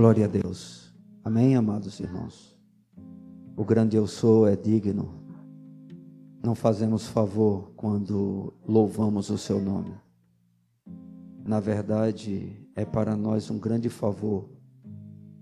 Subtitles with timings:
[0.00, 0.94] Glória a Deus.
[1.22, 2.58] Amém, amados irmãos.
[3.54, 5.22] O grande eu sou é digno.
[6.42, 9.92] Não fazemos favor quando louvamos o seu nome.
[11.44, 14.48] Na verdade, é para nós um grande favor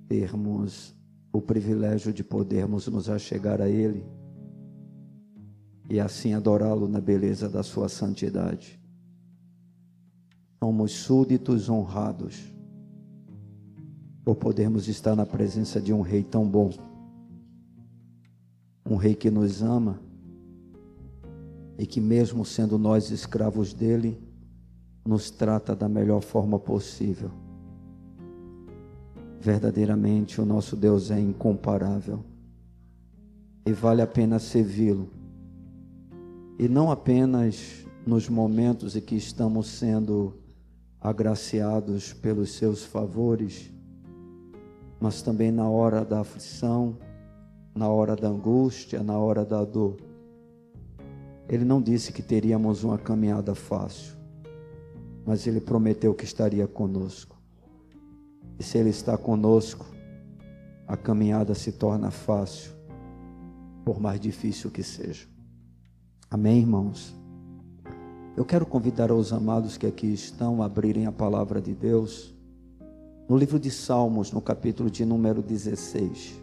[0.08, 0.93] termos
[1.32, 4.04] o privilégio de podermos nos achegar a Ele
[5.88, 8.82] e assim adorá-lo na beleza da Sua santidade.
[10.59, 12.57] Somos súditos honrados
[14.29, 16.68] por podermos estar na presença de um Rei tão bom,
[18.85, 19.99] um Rei que nos ama
[21.79, 24.21] e que, mesmo sendo nós escravos dele,
[25.03, 27.31] nos trata da melhor forma possível.
[29.41, 32.23] Verdadeiramente, o nosso Deus é incomparável
[33.65, 35.09] e vale a pena servi-lo.
[36.59, 40.34] E não apenas nos momentos em que estamos sendo
[41.01, 43.73] agraciados pelos seus favores,
[45.01, 46.97] mas também na hora da aflição,
[47.75, 49.97] na hora da angústia, na hora da dor.
[51.49, 54.17] Ele não disse que teríamos uma caminhada fácil,
[55.25, 57.37] mas ele prometeu que estaria conosco.
[58.59, 59.87] E se ele está conosco,
[60.87, 62.73] a caminhada se torna fácil,
[63.85, 65.27] por mais difícil que seja.
[66.31, 67.15] Amém, irmãos?
[68.37, 72.38] Eu quero convidar os amados que aqui estão a abrirem a palavra de Deus
[73.29, 76.41] no livro de Salmos, no capítulo de número 16.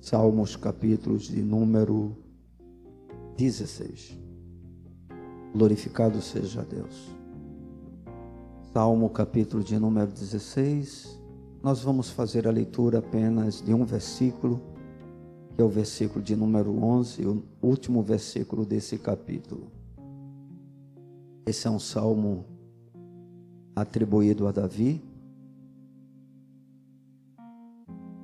[0.00, 2.16] Salmos, capítulos de número
[3.36, 4.18] 16.
[5.54, 7.14] Glorificado seja Deus.
[8.72, 11.16] Salmo, capítulo de número 16.
[11.62, 14.60] Nós vamos fazer a leitura apenas de um versículo,
[15.54, 19.70] que é o versículo de número 11, o último versículo desse capítulo.
[21.46, 22.55] Esse é um salmo
[23.76, 25.04] atribuído a Davi.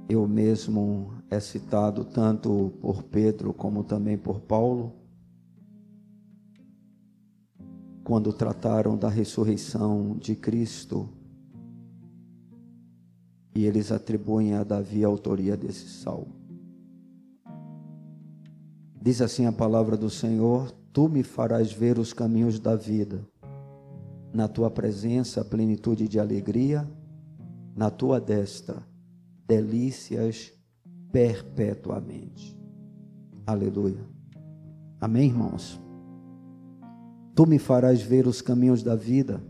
[0.08, 4.94] Eu mesmo é citado tanto por Pedro como também por Paulo,
[8.02, 11.08] quando trataram da ressurreição de Cristo,
[13.54, 16.34] e eles atribuem a Davi a autoria desse salmo.
[19.00, 23.26] Diz assim a palavra do Senhor: Tu me farás ver os caminhos da vida
[24.32, 26.88] na tua presença plenitude de alegria,
[27.76, 28.82] na tua destra
[29.46, 30.52] delícias
[31.10, 32.58] perpetuamente.
[33.46, 34.04] Aleluia.
[35.00, 35.80] Amém, irmãos?
[37.34, 39.42] Tu me farás ver os caminhos da vida,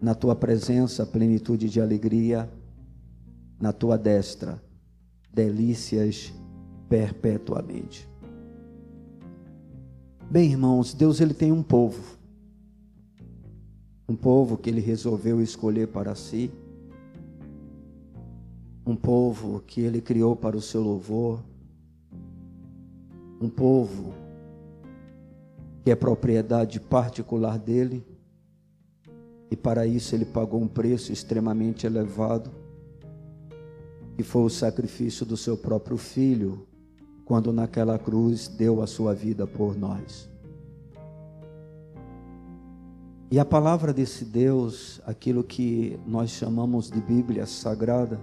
[0.00, 2.48] na tua presença plenitude de alegria,
[3.58, 4.62] na tua destra
[5.32, 6.32] delícias
[6.88, 8.08] perpetuamente.
[10.30, 12.13] Bem, irmãos, Deus ele tem um povo
[14.08, 16.50] um povo que ele resolveu escolher para si,
[18.86, 21.42] um povo que ele criou para o seu louvor,
[23.40, 24.12] um povo
[25.82, 28.04] que é propriedade particular dele,
[29.50, 32.50] e para isso ele pagou um preço extremamente elevado,
[34.16, 36.66] que foi o sacrifício do seu próprio filho,
[37.24, 40.28] quando naquela cruz deu a sua vida por nós.
[43.34, 48.20] E a palavra desse Deus, aquilo que nós chamamos de Bíblia Sagrada,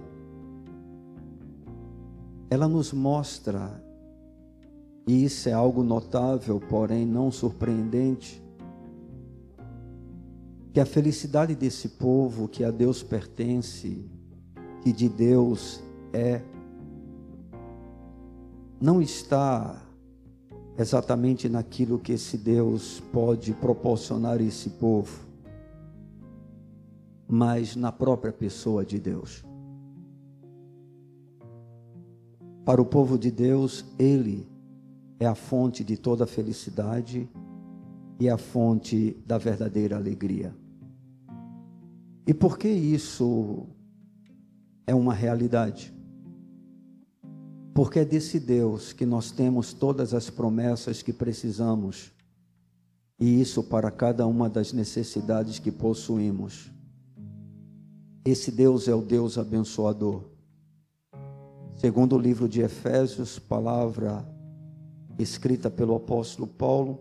[2.48, 3.84] ela nos mostra,
[5.06, 8.42] e isso é algo notável, porém não surpreendente,
[10.72, 14.10] que a felicidade desse povo que a Deus pertence,
[14.80, 16.40] que de Deus é,
[18.80, 19.76] não está
[20.78, 25.26] exatamente naquilo que esse Deus pode proporcionar a esse povo,
[27.28, 29.44] mas na própria pessoa de Deus.
[32.64, 34.46] Para o povo de Deus, Ele
[35.18, 37.28] é a fonte de toda felicidade
[38.20, 40.54] e a fonte da verdadeira alegria.
[42.26, 43.66] E por que isso
[44.86, 45.92] é uma realidade?
[47.74, 52.12] Porque é desse Deus que nós temos todas as promessas que precisamos,
[53.18, 56.70] e isso para cada uma das necessidades que possuímos.
[58.24, 60.24] Esse Deus é o Deus abençoador.
[61.76, 64.24] Segundo o livro de Efésios, palavra
[65.18, 67.00] escrita pelo apóstolo Paulo,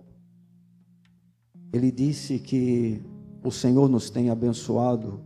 [1.74, 3.02] ele disse que
[3.44, 5.22] o Senhor nos tem abençoado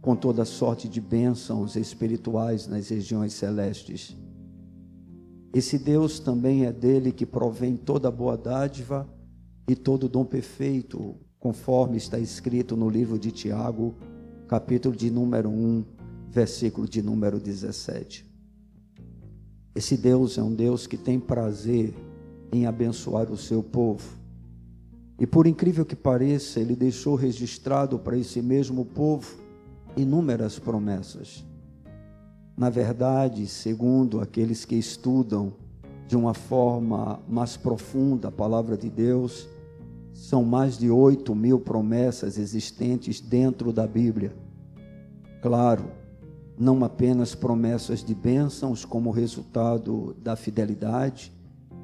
[0.00, 4.16] com toda sorte de bênçãos espirituais nas regiões celestes.
[5.54, 9.06] Esse Deus também é dele que provém toda boa dádiva
[9.68, 13.94] e todo dom perfeito, conforme está escrito no livro de Tiago,
[14.48, 15.84] capítulo de número 1,
[16.30, 18.26] versículo de número 17.
[19.74, 21.94] Esse Deus é um Deus que tem prazer
[22.50, 24.18] em abençoar o seu povo.
[25.18, 29.36] E por incrível que pareça, ele deixou registrado para esse mesmo povo
[29.96, 31.44] inúmeras promessas.
[32.62, 35.52] Na verdade, segundo aqueles que estudam
[36.06, 39.48] de uma forma mais profunda a palavra de Deus,
[40.14, 44.32] são mais de oito mil promessas existentes dentro da Bíblia.
[45.42, 45.90] Claro,
[46.56, 51.32] não apenas promessas de bênçãos como resultado da fidelidade,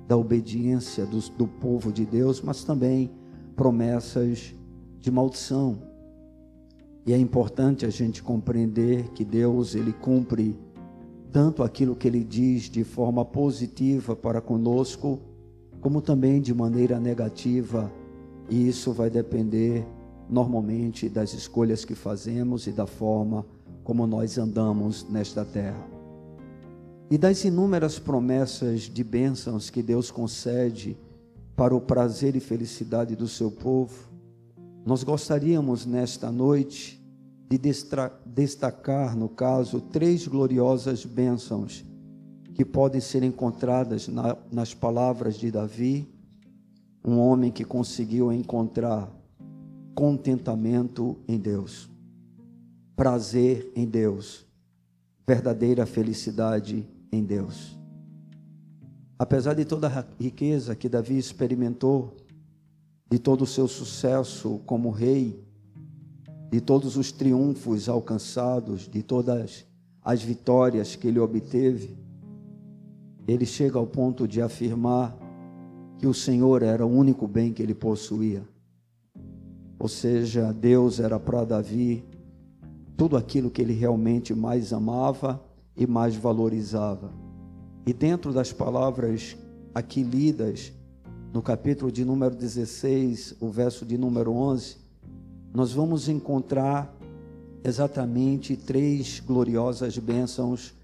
[0.06, 3.10] da obediência do, do povo de Deus, mas também
[3.56, 4.54] promessas
[5.00, 5.76] de maldição.
[7.04, 10.56] E é importante a gente compreender que Deus ele cumpre
[11.32, 15.20] tanto aquilo que ele diz de forma positiva para conosco,
[15.80, 17.92] como também de maneira negativa,
[18.48, 19.86] e isso vai depender
[20.28, 23.44] normalmente das escolhas que fazemos e da forma
[23.84, 25.86] como nós andamos nesta terra.
[27.10, 30.96] E das inúmeras promessas de bênçãos que Deus concede
[31.56, 34.08] para o prazer e felicidade do seu povo,
[34.84, 36.97] nós gostaríamos nesta noite
[37.48, 37.58] de
[38.26, 41.84] destacar, no caso, três gloriosas bênçãos
[42.54, 46.08] que podem ser encontradas na, nas palavras de Davi,
[47.04, 49.08] um homem que conseguiu encontrar
[49.94, 51.88] contentamento em Deus
[52.98, 54.44] prazer em Deus,
[55.24, 57.78] verdadeira felicidade em Deus.
[59.16, 62.16] Apesar de toda a riqueza que Davi experimentou,
[63.08, 65.40] de todo o seu sucesso como rei,
[66.50, 69.66] de todos os triunfos alcançados, de todas
[70.02, 71.96] as vitórias que ele obteve,
[73.26, 75.16] ele chega ao ponto de afirmar
[75.98, 78.42] que o Senhor era o único bem que ele possuía.
[79.78, 82.04] Ou seja, Deus era para Davi
[82.96, 85.40] tudo aquilo que ele realmente mais amava
[85.76, 87.12] e mais valorizava.
[87.86, 89.36] E dentro das palavras
[89.74, 90.72] aqui lidas,
[91.32, 94.76] no capítulo de número 16, o verso de número 11,
[95.52, 96.94] nós vamos encontrar
[97.64, 100.74] exatamente três gloriosas bênçãos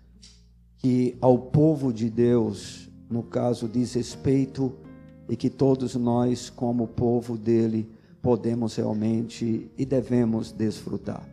[0.79, 4.73] que ao povo de Deus, no caso, diz respeito
[5.29, 7.89] e que todos nós, como povo dele,
[8.21, 11.27] podemos realmente e devemos desfrutar.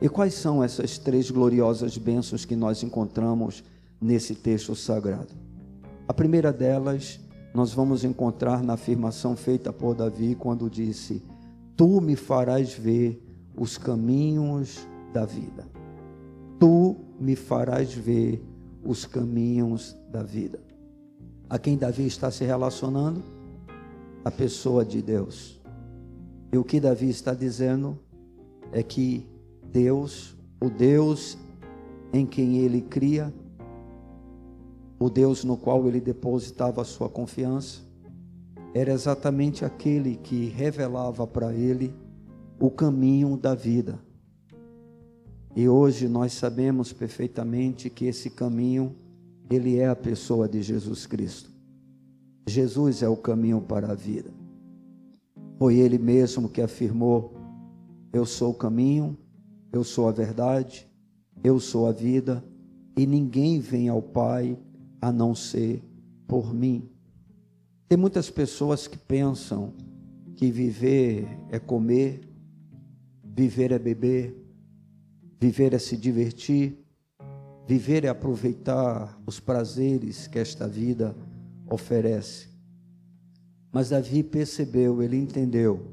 [0.00, 3.64] E quais são essas três gloriosas bênçãos que nós encontramos
[4.00, 5.34] nesse texto sagrado?
[6.06, 7.18] A primeira delas,
[7.52, 11.22] nós vamos encontrar na afirmação feita por Davi quando disse:
[11.78, 13.22] Tu me farás ver
[13.56, 15.64] os caminhos da vida.
[16.58, 18.44] Tu me farás ver
[18.82, 20.58] os caminhos da vida.
[21.48, 23.22] A quem Davi está se relacionando?
[24.24, 25.60] A pessoa de Deus.
[26.52, 27.96] E o que Davi está dizendo
[28.72, 29.24] é que
[29.70, 31.38] Deus, o Deus
[32.12, 33.32] em quem ele cria,
[34.98, 37.82] o Deus no qual ele depositava a sua confiança,
[38.74, 41.94] era exatamente aquele que revelava para ele
[42.60, 43.98] o caminho da vida.
[45.56, 48.94] E hoje nós sabemos perfeitamente que esse caminho,
[49.50, 51.50] ele é a pessoa de Jesus Cristo.
[52.46, 54.30] Jesus é o caminho para a vida.
[55.58, 57.34] Foi ele mesmo que afirmou:
[58.12, 59.16] Eu sou o caminho,
[59.72, 60.86] eu sou a verdade,
[61.42, 62.44] eu sou a vida,
[62.96, 64.56] e ninguém vem ao Pai
[65.00, 65.82] a não ser
[66.26, 66.88] por mim.
[67.88, 69.72] Tem muitas pessoas que pensam
[70.36, 72.20] que viver é comer,
[73.24, 74.36] viver é beber,
[75.40, 76.84] viver é se divertir,
[77.66, 81.16] viver é aproveitar os prazeres que esta vida
[81.66, 82.48] oferece.
[83.72, 85.90] Mas Davi percebeu, ele entendeu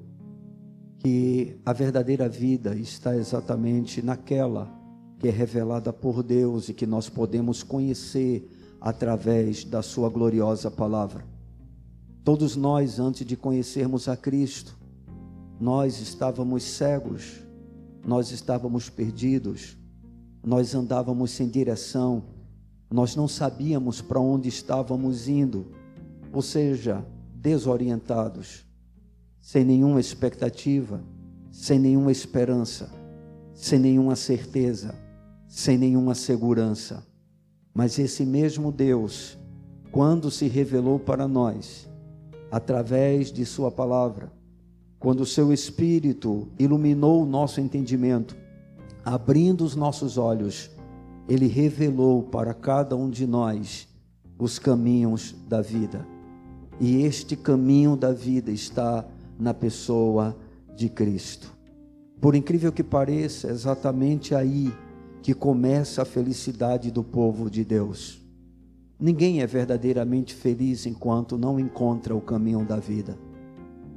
[1.00, 4.70] que a verdadeira vida está exatamente naquela
[5.18, 8.50] que é revelada por Deus e que nós podemos conhecer
[8.82, 11.35] através da Sua gloriosa palavra.
[12.26, 14.76] Todos nós, antes de conhecermos a Cristo,
[15.60, 17.46] nós estávamos cegos,
[18.04, 19.78] nós estávamos perdidos,
[20.44, 22.24] nós andávamos sem direção,
[22.92, 25.68] nós não sabíamos para onde estávamos indo,
[26.34, 27.06] ou seja,
[27.36, 28.66] desorientados
[29.40, 31.04] sem nenhuma expectativa,
[31.52, 32.90] sem nenhuma esperança,
[33.54, 34.96] sem nenhuma certeza,
[35.48, 37.06] sem nenhuma segurança.
[37.72, 39.38] Mas esse mesmo Deus,
[39.92, 41.88] quando se revelou para nós,
[42.56, 44.32] através de Sua palavra,
[44.98, 48.34] quando o Seu Espírito iluminou o nosso entendimento,
[49.04, 50.72] abrindo os nossos olhos,
[51.28, 53.90] Ele revelou para cada um de nós
[54.40, 56.08] os caminhos da vida.
[56.80, 59.04] E este caminho da vida está
[59.38, 60.34] na pessoa
[60.78, 61.52] de Cristo.
[62.22, 64.74] Por incrível que pareça, é exatamente aí
[65.22, 68.25] que começa a felicidade do povo de Deus.
[69.00, 73.18] Ninguém é verdadeiramente feliz enquanto não encontra o caminho da vida.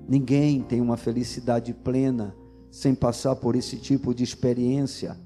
[0.09, 2.35] Ninguém tem uma felicidade plena
[2.71, 5.17] sem passar por esse tipo de experiência.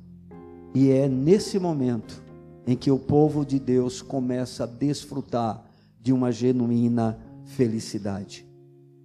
[0.74, 2.22] E é nesse momento
[2.66, 5.64] em que o povo de Deus começa a desfrutar
[6.00, 8.46] de uma genuína felicidade.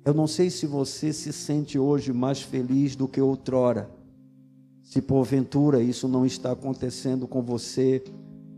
[0.03, 3.89] Eu não sei se você se sente hoje mais feliz do que outrora.
[4.81, 8.03] Se porventura isso não está acontecendo com você,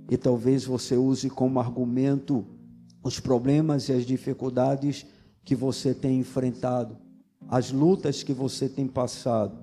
[0.09, 2.45] e talvez você use como argumento
[3.03, 5.05] os problemas e as dificuldades
[5.43, 6.97] que você tem enfrentado,
[7.47, 9.57] as lutas que você tem passado.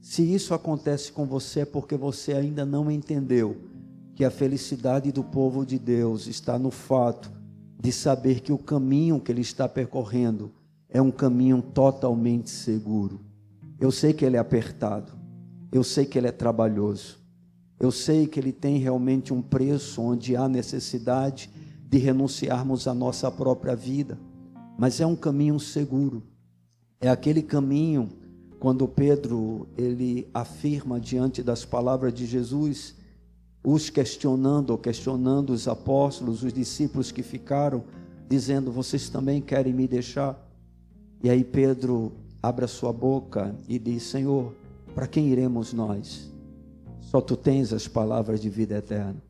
[0.00, 3.56] Se isso acontece com você é porque você ainda não entendeu
[4.14, 7.32] que a felicidade do povo de Deus está no fato
[7.80, 10.52] de saber que o caminho que ele está percorrendo
[10.88, 13.20] é um caminho totalmente seguro.
[13.80, 15.12] Eu sei que ele é apertado,
[15.72, 17.18] eu sei que ele é trabalhoso,
[17.84, 21.50] eu sei que ele tem realmente um preço onde há necessidade
[21.86, 24.18] de renunciarmos à nossa própria vida,
[24.78, 26.22] mas é um caminho seguro.
[26.98, 28.08] É aquele caminho
[28.58, 32.94] quando Pedro ele afirma diante das palavras de Jesus,
[33.62, 37.84] os questionando ou questionando os apóstolos, os discípulos que ficaram,
[38.26, 40.42] dizendo: "Vocês também querem me deixar?"
[41.22, 42.12] E aí Pedro
[42.42, 44.54] abre a sua boca e diz: "Senhor,
[44.94, 46.33] para quem iremos nós?"
[47.14, 49.22] Só tu tens as palavras de vida eterna.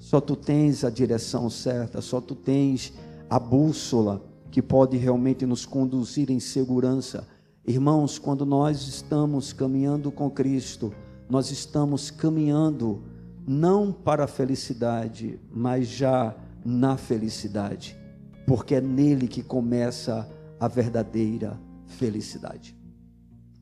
[0.00, 2.92] Só tu tens a direção certa, só tu tens
[3.30, 4.20] a bússola
[4.50, 7.28] que pode realmente nos conduzir em segurança.
[7.64, 10.92] Irmãos, quando nós estamos caminhando com Cristo,
[11.28, 13.04] nós estamos caminhando
[13.46, 16.34] não para a felicidade, mas já
[16.64, 17.96] na felicidade,
[18.44, 21.56] porque é nele que começa a verdadeira
[21.86, 22.76] felicidade.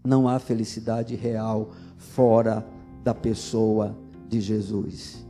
[0.02, 2.66] Não há felicidade real fora
[3.02, 3.96] da pessoa
[4.28, 5.26] de Jesus.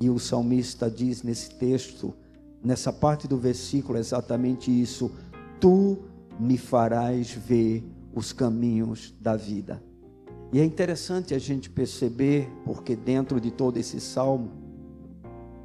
[0.00, 2.14] E o salmista diz nesse texto,
[2.62, 5.10] nessa parte do versículo, exatamente isso:
[5.60, 5.98] Tu
[6.38, 9.82] me farás ver os caminhos da vida.
[10.52, 14.50] E é interessante a gente perceber, porque dentro de todo esse salmo,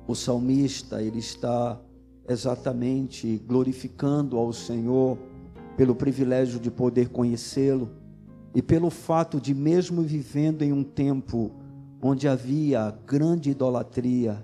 [0.07, 1.81] o salmista ele está
[2.27, 5.17] exatamente glorificando ao Senhor
[5.75, 7.89] pelo privilégio de poder conhecê-lo
[8.57, 11.51] e pelo fato de, mesmo vivendo em um tempo
[12.01, 14.43] onde havia grande idolatria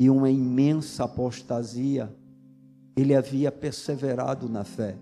[0.00, 2.10] e uma imensa apostasia,
[2.96, 4.96] ele havia perseverado na fé,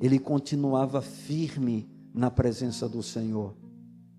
[0.00, 3.54] ele continuava firme na presença do Senhor,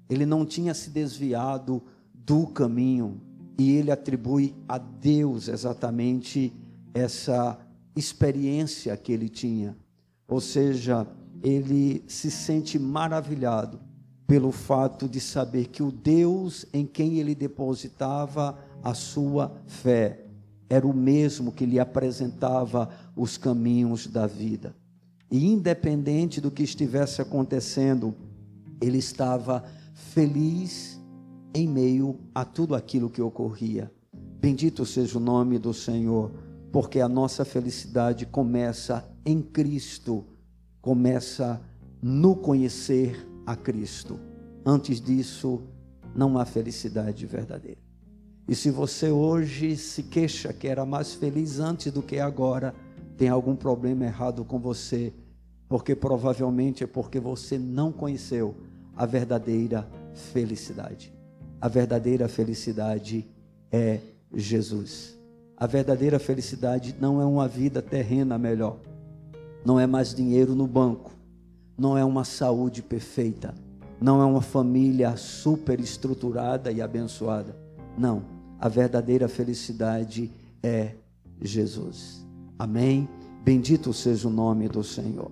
[0.07, 1.81] ele não tinha se desviado
[2.13, 3.19] do caminho,
[3.57, 6.53] e ele atribui a Deus exatamente
[6.93, 7.57] essa
[7.95, 9.75] experiência que ele tinha,
[10.27, 11.07] ou seja,
[11.43, 13.79] ele se sente maravilhado
[14.27, 20.25] pelo fato de saber que o Deus em quem ele depositava a sua fé
[20.69, 24.75] era o mesmo que lhe apresentava os caminhos da vida.
[25.29, 28.15] E independente do que estivesse acontecendo,
[28.81, 29.63] ele estava
[29.93, 30.99] feliz
[31.53, 33.91] em meio a tudo aquilo que ocorria.
[34.39, 36.31] Bendito seja o nome do Senhor,
[36.71, 40.25] porque a nossa felicidade começa em Cristo
[40.85, 41.59] começa
[41.99, 44.19] no conhecer a Cristo.
[44.63, 45.63] Antes disso,
[46.15, 47.79] não há felicidade verdadeira.
[48.47, 52.71] E se você hoje se queixa que era mais feliz antes do que agora,
[53.17, 55.11] tem algum problema errado com você,
[55.67, 58.55] porque provavelmente é porque você não conheceu
[58.95, 61.11] a verdadeira felicidade.
[61.59, 63.27] A verdadeira felicidade
[63.71, 64.01] é
[64.35, 65.17] Jesus.
[65.57, 68.77] A verdadeira felicidade não é uma vida terrena melhor
[69.65, 71.11] não é mais dinheiro no banco,
[71.75, 73.53] não é uma saúde perfeita,
[73.99, 77.57] não é uma família super estruturada e abençoada.
[77.97, 78.23] Não,
[78.59, 80.31] a verdadeira felicidade
[80.61, 80.93] é
[81.41, 82.25] Jesus.
[82.59, 83.09] Amém?
[83.43, 85.31] Bendito seja o nome do Senhor.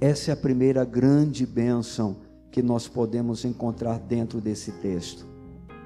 [0.00, 2.16] Essa é a primeira grande bênção
[2.50, 5.26] que nós podemos encontrar dentro desse texto.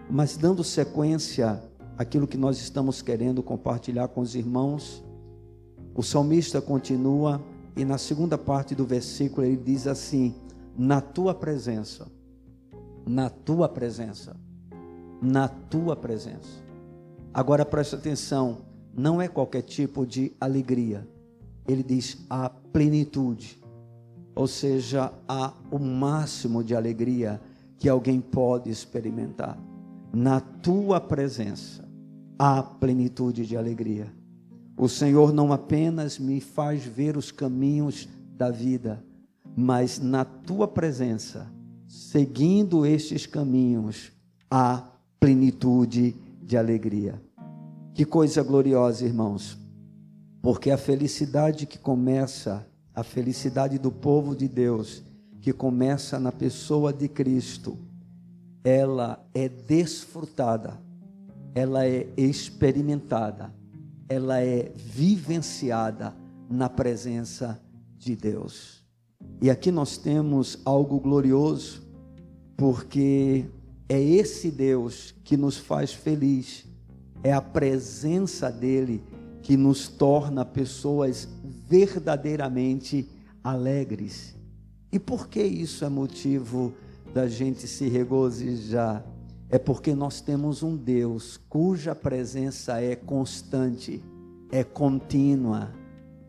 [0.08, 1.62] Mas dando sequência
[1.96, 5.02] àquilo que nós estamos querendo compartilhar com os irmãos,
[5.94, 7.40] o salmista continua
[7.76, 10.34] e na segunda parte do versículo ele diz assim:
[10.76, 12.06] Na tua presença,
[13.06, 14.36] na tua presença,
[15.20, 16.62] na tua presença.
[17.32, 18.58] Agora preste atenção,
[18.94, 21.08] não é qualquer tipo de alegria.
[21.66, 23.62] Ele diz a plenitude,
[24.34, 27.40] ou seja, há o máximo de alegria
[27.78, 29.58] que alguém pode experimentar.
[30.12, 31.88] Na tua presença,
[32.38, 34.12] há plenitude de alegria.
[34.76, 39.04] O Senhor não apenas me faz ver os caminhos da vida,
[39.56, 41.50] mas na tua presença
[41.92, 44.12] seguindo estes caminhos,
[44.50, 44.82] há
[45.20, 47.20] plenitude de alegria.
[47.92, 49.58] Que coisa gloriosa, irmãos,
[50.40, 55.02] porque a felicidade que começa, a felicidade do povo de Deus,
[55.42, 57.76] que começa na pessoa de Cristo,
[58.64, 60.80] ela é desfrutada,
[61.54, 63.52] ela é experimentada,
[64.12, 66.14] ela é vivenciada
[66.48, 67.60] na presença
[67.96, 68.84] de Deus.
[69.40, 71.82] E aqui nós temos algo glorioso,
[72.56, 73.46] porque
[73.88, 76.64] é esse Deus que nos faz feliz,
[77.22, 79.02] é a presença dele
[79.42, 81.28] que nos torna pessoas
[81.68, 83.08] verdadeiramente
[83.42, 84.36] alegres.
[84.92, 86.74] E por que isso é motivo
[87.14, 89.04] da gente se regozijar?
[89.52, 94.02] É porque nós temos um Deus cuja presença é constante,
[94.50, 95.74] é contínua,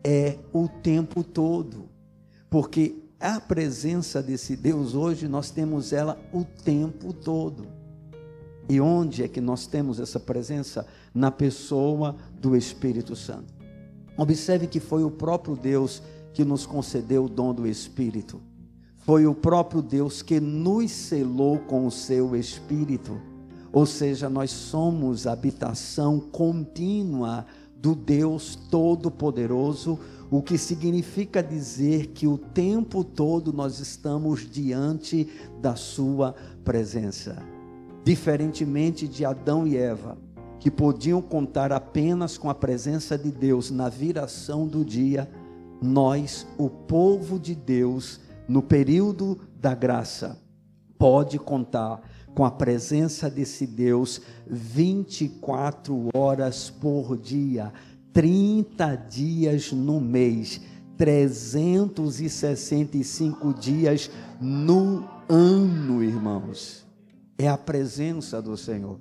[0.04, 1.88] é o tempo todo.
[2.50, 7.66] Porque a presença desse Deus hoje, nós temos ela o tempo todo.
[8.68, 10.86] E onde é que nós temos essa presença?
[11.14, 13.54] Na pessoa do Espírito Santo.
[14.18, 16.02] Observe que foi o próprio Deus
[16.34, 18.38] que nos concedeu o dom do Espírito.
[19.04, 23.20] Foi o próprio Deus que nos selou com o seu Espírito.
[23.70, 27.44] Ou seja, nós somos habitação contínua
[27.76, 29.98] do Deus Todo-Poderoso,
[30.30, 35.28] o que significa dizer que o tempo todo nós estamos diante
[35.60, 36.34] da Sua
[36.64, 37.42] presença.
[38.04, 40.16] Diferentemente de Adão e Eva,
[40.58, 45.28] que podiam contar apenas com a presença de Deus na viração do dia,
[45.82, 50.38] nós, o povo de Deus, no período da graça,
[50.98, 52.00] pode contar
[52.34, 57.72] com a presença desse Deus 24 horas por dia,
[58.12, 60.60] 30 dias no mês,
[60.96, 64.10] 365 dias
[64.40, 66.84] no ano, irmãos.
[67.36, 69.00] É a presença do Senhor.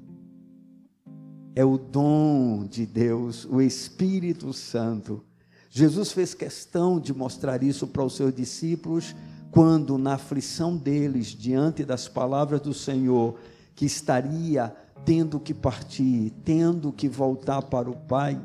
[1.56, 5.24] É o dom de Deus, o Espírito Santo.
[5.70, 9.16] Jesus fez questão de mostrar isso para os seus discípulos
[9.54, 13.36] quando, na aflição deles, diante das palavras do Senhor,
[13.76, 18.44] que estaria tendo que partir, tendo que voltar para o Pai,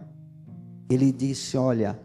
[0.91, 1.99] ele disse: Olha,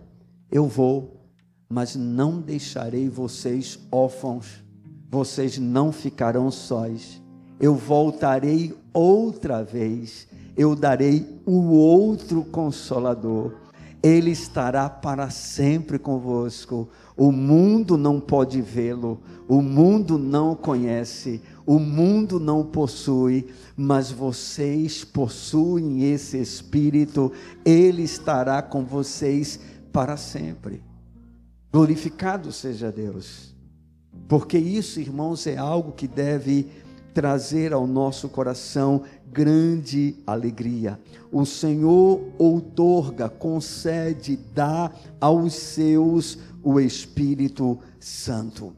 [0.50, 1.28] eu vou,
[1.68, 4.64] mas não deixarei vocês órfãos,
[5.10, 7.22] vocês não ficarão sós.
[7.60, 13.56] Eu voltarei outra vez, eu darei o outro consolador.
[14.02, 16.88] Ele estará para sempre convosco.
[17.16, 25.04] O mundo não pode vê-lo, o mundo não conhece, o mundo não possui, mas vocês
[25.04, 27.32] possuem esse Espírito,
[27.64, 29.60] ele estará com vocês
[29.92, 30.84] para sempre.
[31.72, 33.54] Glorificado seja Deus,
[34.28, 36.68] porque isso, irmãos, é algo que deve
[37.14, 41.00] trazer ao nosso coração grande alegria.
[41.32, 48.74] O Senhor outorga, concede, dá aos seus o Espírito Santo.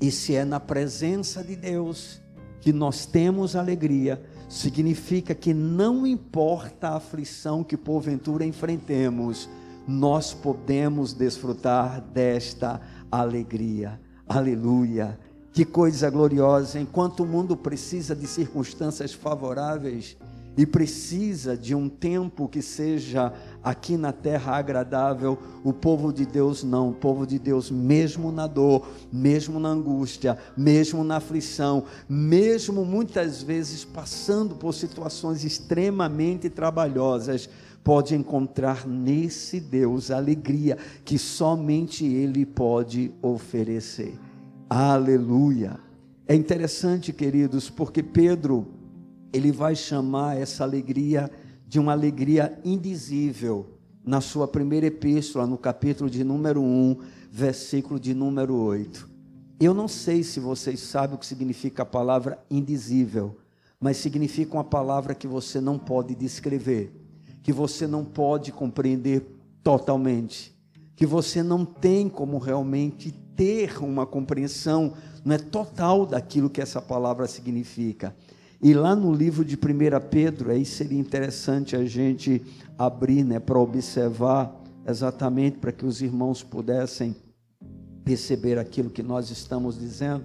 [0.00, 2.20] E se é na presença de Deus
[2.60, 9.48] que nós temos alegria, significa que não importa a aflição que porventura enfrentemos,
[9.86, 14.00] nós podemos desfrutar desta alegria.
[14.28, 15.18] Aleluia.
[15.52, 16.78] Que coisa gloriosa!
[16.78, 20.16] Enquanto o mundo precisa de circunstâncias favoráveis
[20.56, 26.62] e precisa de um tempo que seja aqui na terra agradável, o povo de Deus
[26.62, 26.90] não.
[26.90, 33.42] O povo de Deus, mesmo na dor, mesmo na angústia, mesmo na aflição, mesmo muitas
[33.42, 37.48] vezes passando por situações extremamente trabalhosas,
[37.82, 44.18] pode encontrar nesse Deus alegria que somente Ele pode oferecer.
[44.68, 45.78] Aleluia.
[46.26, 48.66] É interessante, queridos, porque Pedro,
[49.32, 51.30] ele vai chamar essa alegria
[51.66, 56.98] de uma alegria indizível na sua primeira epístola, no capítulo de número 1,
[57.30, 59.08] versículo de número 8.
[59.58, 63.38] Eu não sei se vocês sabem o que significa a palavra indizível,
[63.80, 66.92] mas significa uma palavra que você não pode descrever,
[67.42, 69.24] que você não pode compreender
[69.62, 70.54] totalmente,
[70.96, 74.92] que você não tem como realmente ter uma compreensão
[75.24, 78.14] não é total daquilo que essa palavra significa.
[78.62, 79.58] E lá no livro de 1
[80.08, 82.40] Pedro, aí seria interessante a gente
[82.78, 84.54] abrir né, para observar
[84.86, 87.16] exatamente para que os irmãos pudessem
[88.04, 90.24] perceber aquilo que nós estamos dizendo.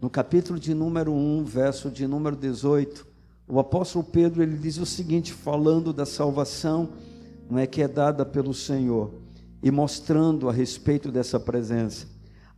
[0.00, 3.06] No capítulo de número 1, verso de número 18,
[3.46, 6.88] o apóstolo Pedro ele diz o seguinte, falando da salvação
[7.50, 9.12] não é que é dada pelo Senhor
[9.62, 12.13] e mostrando a respeito dessa presença.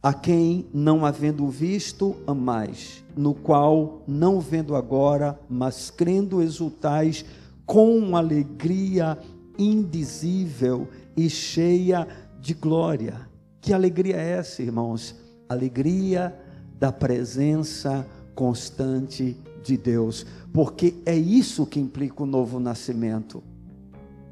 [0.07, 7.25] A quem, não havendo visto, amais, no qual, não vendo agora, mas crendo, exultais
[7.67, 9.19] com alegria
[9.59, 12.07] indizível e cheia
[12.41, 13.29] de glória.
[13.61, 15.17] Que alegria é essa, irmãos?
[15.49, 16.39] Alegria
[16.79, 23.43] da presença constante de Deus, porque é isso que implica o novo nascimento.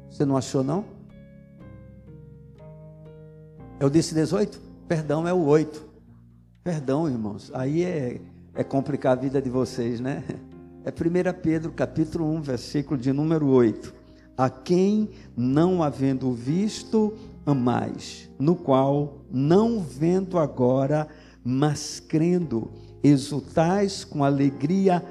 [0.09, 0.85] Você não achou, não?
[3.77, 4.64] Eu disse 18?
[4.87, 5.83] Perdão, é o 8.
[6.63, 7.51] Perdão, irmãos.
[7.55, 8.21] Aí é,
[8.53, 10.23] é complicar a vida de vocês, né?
[10.83, 13.91] É 1 Pedro, capítulo 1, versículo de número 8.
[14.37, 21.07] A quem não havendo visto, amais, no qual, não vendo agora,
[21.43, 22.69] mas crendo,
[23.03, 25.03] exultais com alegria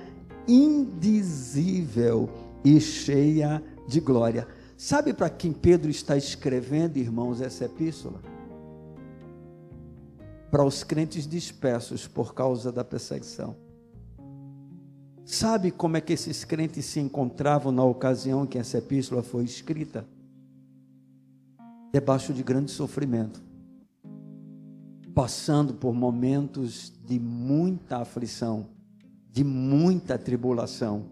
[0.46, 2.30] indizível
[2.64, 4.46] e cheia de glória.
[4.76, 8.33] Sabe para quem Pedro está escrevendo, irmãos, essa epístola?
[10.54, 13.56] Para os crentes dispersos por causa da perseguição.
[15.24, 20.06] Sabe como é que esses crentes se encontravam na ocasião que essa epístola foi escrita?
[21.92, 23.42] Debaixo de grande sofrimento,
[25.12, 28.66] passando por momentos de muita aflição,
[29.32, 31.06] de muita tribulação.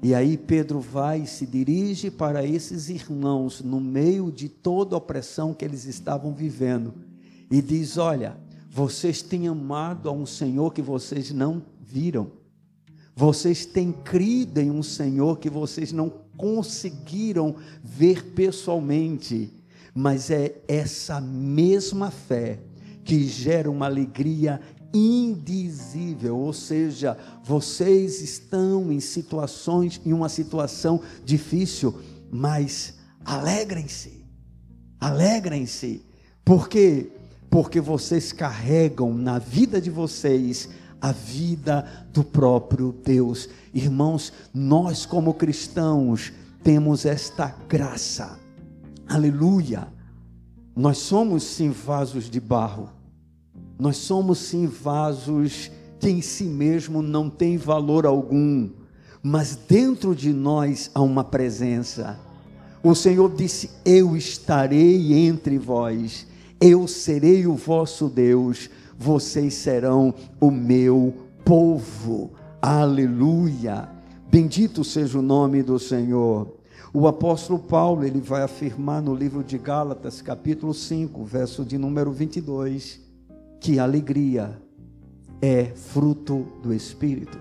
[0.00, 4.98] E aí Pedro vai e se dirige para esses irmãos no meio de toda a
[4.98, 6.94] opressão que eles estavam vivendo
[7.50, 8.43] e diz: Olha,
[8.74, 12.32] vocês têm amado a um Senhor que vocês não viram.
[13.14, 19.48] Vocês têm crido em um Senhor que vocês não conseguiram ver pessoalmente.
[19.94, 22.58] Mas é essa mesma fé
[23.04, 24.60] que gera uma alegria
[24.92, 31.96] indizível, ou seja, vocês estão em situações, em uma situação difícil,
[32.28, 34.24] mas alegrem-se,
[34.98, 36.04] alegrem-se,
[36.44, 37.12] porque
[37.54, 40.68] porque vocês carregam na vida de vocês
[41.00, 43.48] a vida do próprio Deus.
[43.72, 46.32] Irmãos, nós como cristãos
[46.64, 48.40] temos esta graça.
[49.06, 49.86] Aleluia.
[50.74, 52.90] Nós somos sim vasos de barro.
[53.78, 58.68] Nós somos sim vasos que em si mesmo não tem valor algum,
[59.22, 62.18] mas dentro de nós há uma presença.
[62.82, 70.50] O Senhor disse: Eu estarei entre vós eu serei o vosso Deus, vocês serão o
[70.50, 71.14] meu
[71.44, 72.32] povo.
[72.60, 73.88] Aleluia!
[74.30, 76.56] Bendito seja o nome do Senhor.
[76.92, 82.12] O apóstolo Paulo, ele vai afirmar no livro de Gálatas, capítulo 5, verso de número
[82.12, 83.00] 22,
[83.60, 84.60] que alegria
[85.42, 87.38] é fruto do Espírito.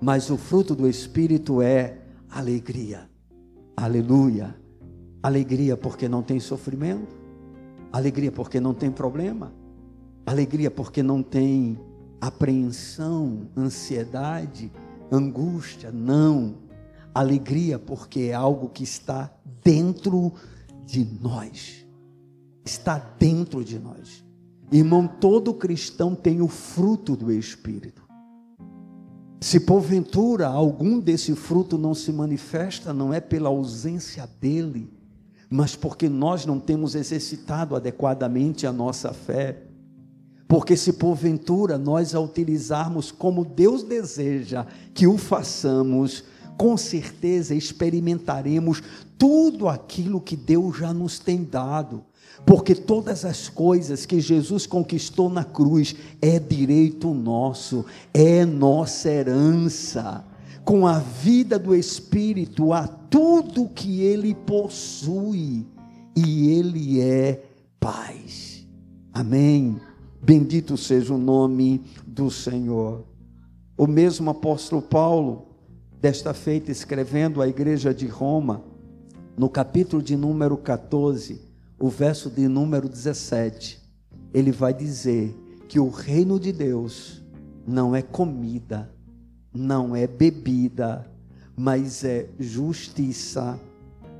[0.00, 1.98] Mas o fruto do Espírito é
[2.30, 3.08] alegria.
[3.76, 4.54] Aleluia.
[5.22, 7.23] Alegria porque não tem sofrimento
[7.94, 9.52] Alegria porque não tem problema.
[10.26, 11.78] Alegria porque não tem
[12.20, 14.72] apreensão, ansiedade,
[15.12, 15.92] angústia.
[15.92, 16.56] Não.
[17.14, 20.32] Alegria porque é algo que está dentro
[20.84, 21.86] de nós.
[22.64, 24.24] Está dentro de nós.
[24.72, 28.02] Irmão, todo cristão tem o fruto do Espírito.
[29.40, 34.92] Se porventura algum desse fruto não se manifesta, não é pela ausência dele,
[35.50, 39.62] mas porque nós não temos exercitado adequadamente a nossa fé.
[40.46, 46.24] Porque se porventura nós a utilizarmos como Deus deseja que o façamos,
[46.56, 48.82] com certeza experimentaremos
[49.18, 52.04] tudo aquilo que Deus já nos tem dado.
[52.44, 60.24] Porque todas as coisas que Jesus conquistou na cruz é direito nosso, é nossa herança
[60.64, 65.66] com a vida do Espírito a tudo que ele possui,
[66.16, 67.44] e ele é
[67.78, 68.66] paz.
[69.12, 69.78] Amém.
[70.22, 73.04] Bendito seja o nome do Senhor.
[73.76, 75.48] O mesmo apóstolo Paulo,
[76.00, 78.64] desta feita, escrevendo à igreja de Roma,
[79.36, 81.42] no capítulo de número 14,
[81.78, 83.82] o verso de número 17,
[84.32, 85.34] ele vai dizer
[85.68, 87.22] que o reino de Deus
[87.66, 88.93] não é comida,
[89.54, 91.08] não é bebida,
[91.56, 93.58] mas é justiça,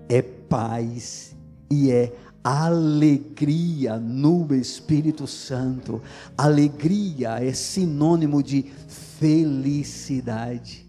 [0.09, 1.35] é paz
[1.71, 6.01] e é alegria no Espírito Santo.
[6.37, 8.71] Alegria é sinônimo de
[9.19, 10.85] felicidade.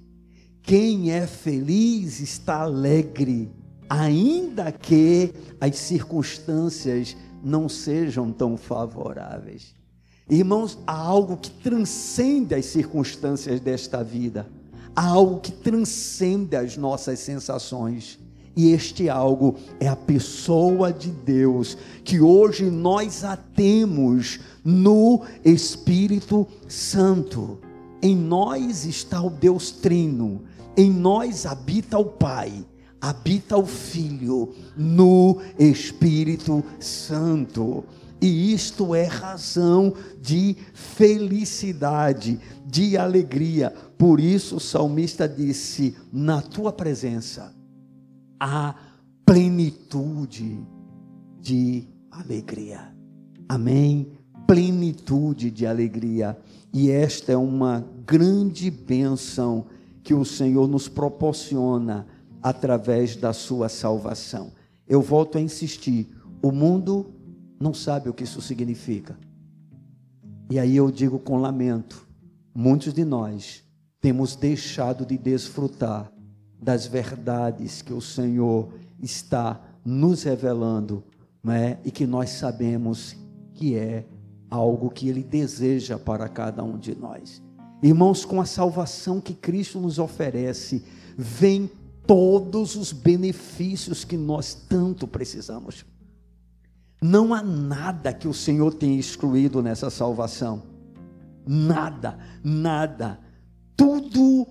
[0.61, 3.51] Quem é feliz está alegre,
[3.89, 9.74] ainda que as circunstâncias não sejam tão favoráveis.
[10.29, 14.47] Irmãos, há algo que transcende as circunstâncias desta vida,
[14.95, 18.17] há algo que transcende as nossas sensações,
[18.55, 26.47] E este algo é a pessoa de Deus, que hoje nós a temos no Espírito
[26.67, 27.59] Santo.
[28.01, 30.41] Em nós está o Deus Trino,
[30.77, 32.65] em nós habita o Pai,
[33.01, 37.83] habita o Filho, no Espírito Santo.
[38.25, 43.71] E isto é razão de felicidade, de alegria.
[43.99, 47.53] Por isso o salmista disse: Na tua presença
[48.39, 48.73] há
[49.23, 50.59] plenitude
[51.39, 52.91] de alegria.
[53.47, 54.11] Amém?
[54.47, 56.35] Plenitude de alegria.
[56.73, 59.67] E esta é uma grande bênção
[60.03, 62.07] que o Senhor nos proporciona
[62.41, 64.51] através da sua salvação.
[64.87, 66.09] Eu volto a insistir:
[66.41, 67.14] o mundo
[67.59, 69.17] não sabe o que isso significa.
[70.49, 72.07] E aí eu digo com lamento:
[72.53, 73.63] muitos de nós
[73.99, 76.11] temos deixado de desfrutar
[76.61, 78.69] das verdades que o Senhor
[79.01, 81.03] está nos revelando,
[81.43, 81.79] né?
[81.83, 83.15] e que nós sabemos
[83.53, 84.05] que é
[84.49, 87.41] algo que Ele deseja para cada um de nós.
[87.81, 90.83] Irmãos, com a salvação que Cristo nos oferece,
[91.17, 91.69] vem
[92.07, 95.85] todos os benefícios que nós tanto precisamos.
[97.01, 100.63] Não há nada que o Senhor tenha excluído nessa salvação.
[101.45, 103.19] Nada, nada.
[103.75, 104.47] Tudo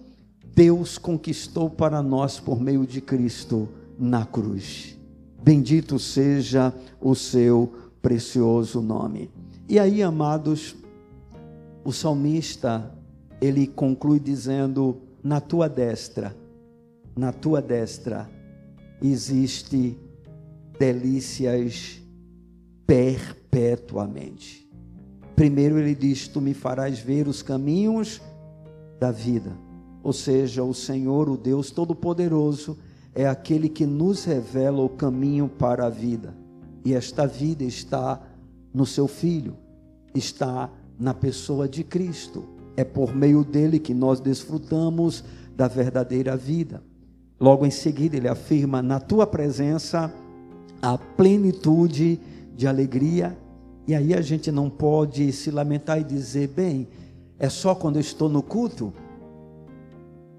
[0.55, 4.97] Deus conquistou para nós por meio de Cristo na cruz.
[5.43, 9.31] Bendito seja o seu precioso nome.
[9.69, 10.77] E aí, amados,
[11.85, 12.95] o salmista,
[13.41, 16.37] ele conclui dizendo: Na tua destra,
[17.17, 18.31] na tua destra
[19.03, 19.99] existe
[20.79, 22.04] delícias
[22.87, 24.68] perpetuamente.
[25.35, 28.20] Primeiro ele diz: Tu me farás ver os caminhos
[29.01, 29.57] da vida.
[30.03, 32.79] Ou seja, o Senhor, o Deus Todo-Poderoso,
[33.14, 36.35] é aquele que nos revela o caminho para a vida.
[36.85, 38.20] E esta vida está
[38.73, 39.57] no seu Filho,
[40.14, 42.44] está na pessoa de Cristo.
[42.77, 45.25] É por meio dele que nós desfrutamos
[45.57, 46.83] da verdadeira vida.
[47.40, 50.12] Logo em seguida, ele afirma: Na tua presença,
[50.83, 52.20] a plenitude
[52.55, 53.37] de alegria.
[53.87, 56.88] E aí a gente não pode se lamentar e dizer, bem,
[57.38, 58.93] é só quando eu estou no culto?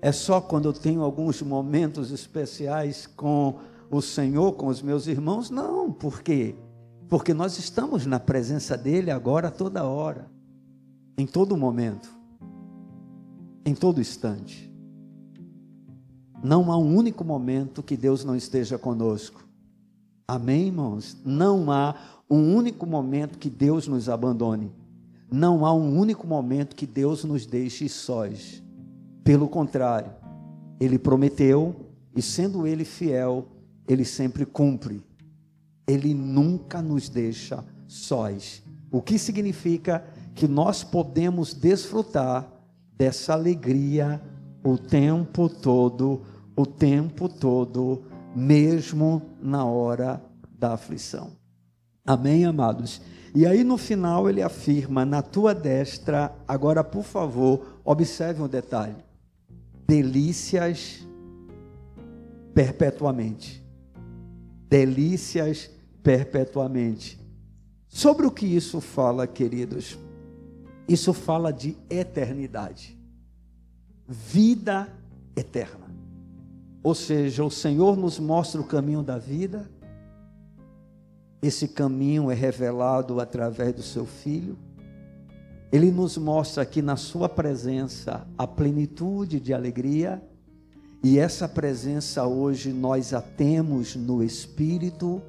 [0.02, 3.56] É só quando eu tenho alguns momentos especiais com
[3.90, 5.50] o Senhor, com os meus irmãos?
[5.50, 6.56] Não, por quê?
[7.08, 10.28] Porque nós estamos na presença dEle agora, toda hora,
[11.18, 12.10] em todo momento,
[13.66, 14.72] em todo instante.
[16.44, 19.45] Não há um único momento que Deus não esteja conosco.
[20.28, 21.16] Amém, irmãos?
[21.24, 21.94] Não há
[22.28, 24.72] um único momento que Deus nos abandone.
[25.32, 28.64] Não há um único momento que Deus nos deixe sós.
[29.24, 30.12] Pelo contrário,
[30.80, 31.76] Ele prometeu
[32.16, 33.46] e, sendo Ele fiel,
[33.88, 35.04] Ele sempre cumpre.
[35.86, 38.64] Ele nunca nos deixa sós.
[38.92, 42.52] O que significa que nós podemos desfrutar
[42.98, 44.20] dessa alegria
[44.64, 46.24] o tempo todo,
[46.56, 48.04] o tempo todo
[48.36, 50.22] mesmo na hora
[50.58, 51.32] da aflição.
[52.06, 53.02] Amém, amados?
[53.34, 58.96] E aí no final ele afirma: na tua destra, agora por favor, observe um detalhe:
[59.88, 61.06] delícias
[62.54, 63.64] perpetuamente.
[64.70, 65.70] Delícias
[66.02, 67.20] perpetuamente.
[67.88, 69.98] Sobre o que isso fala, queridos?
[70.88, 72.98] Isso fala de eternidade,
[74.08, 74.88] vida
[75.36, 75.85] eterna.
[76.86, 79.68] Ou seja, o Senhor nos mostra o caminho da vida,
[81.42, 84.56] esse caminho é revelado através do seu Filho.
[85.72, 90.22] Ele nos mostra aqui na Sua presença a plenitude de alegria,
[91.04, 95.24] e essa presença hoje nós a temos no Espírito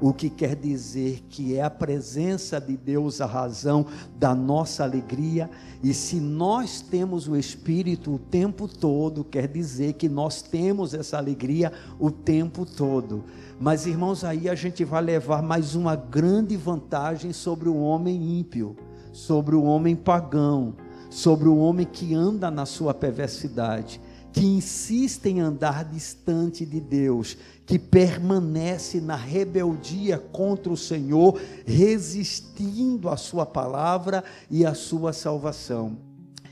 [0.00, 3.86] o que quer dizer que é a presença de Deus a razão
[4.18, 5.50] da nossa alegria,
[5.82, 11.18] e se nós temos o Espírito o tempo todo, quer dizer que nós temos essa
[11.18, 13.24] alegria o tempo todo.
[13.60, 18.76] Mas irmãos, aí a gente vai levar mais uma grande vantagem sobre o homem ímpio,
[19.12, 20.74] sobre o homem pagão,
[21.10, 24.00] sobre o homem que anda na sua perversidade
[24.32, 27.36] que insiste em andar distante de Deus,
[27.70, 35.96] que permanece na rebeldia contra o Senhor, resistindo à Sua palavra e à Sua salvação.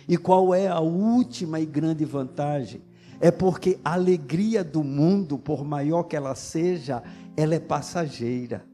[0.08, 2.82] E qual é a última e grande vantagem?
[3.20, 7.02] É porque a alegria do mundo, por maior que ela seja,
[7.36, 8.64] ela é passageira,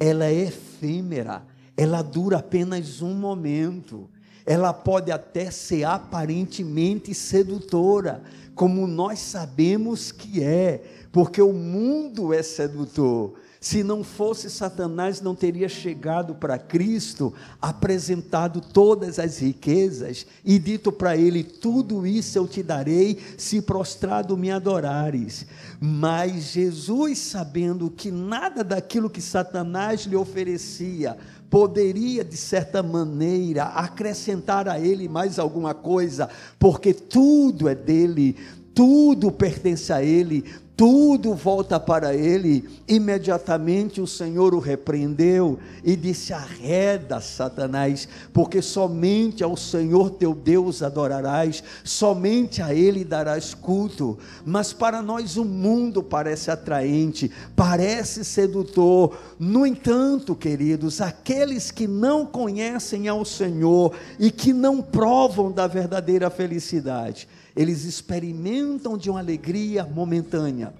[0.00, 4.10] ela é efêmera, ela dura apenas um momento.
[4.44, 8.22] Ela pode até ser aparentemente sedutora,
[8.54, 13.34] como nós sabemos que é, porque o mundo é sedutor.
[13.62, 20.90] Se não fosse Satanás, não teria chegado para Cristo, apresentado todas as riquezas e dito
[20.90, 25.46] para ele: Tudo isso eu te darei, se prostrado me adorares.
[25.80, 31.16] Mas Jesus, sabendo que nada daquilo que Satanás lhe oferecia
[31.52, 38.36] poderia, de certa maneira, acrescentar a ele mais alguma coisa, porque tudo é dele,
[38.74, 40.50] tudo pertence a Ele,
[40.82, 42.68] tudo volta para ele.
[42.88, 50.82] Imediatamente o Senhor o repreendeu e disse: Arreda, Satanás, porque somente ao Senhor teu Deus
[50.82, 54.18] adorarás, somente a Ele darás culto.
[54.44, 59.16] Mas para nós o mundo parece atraente, parece sedutor.
[59.38, 66.28] No entanto, queridos, aqueles que não conhecem ao Senhor e que não provam da verdadeira
[66.28, 70.74] felicidade, eles experimentam de uma alegria momentânea,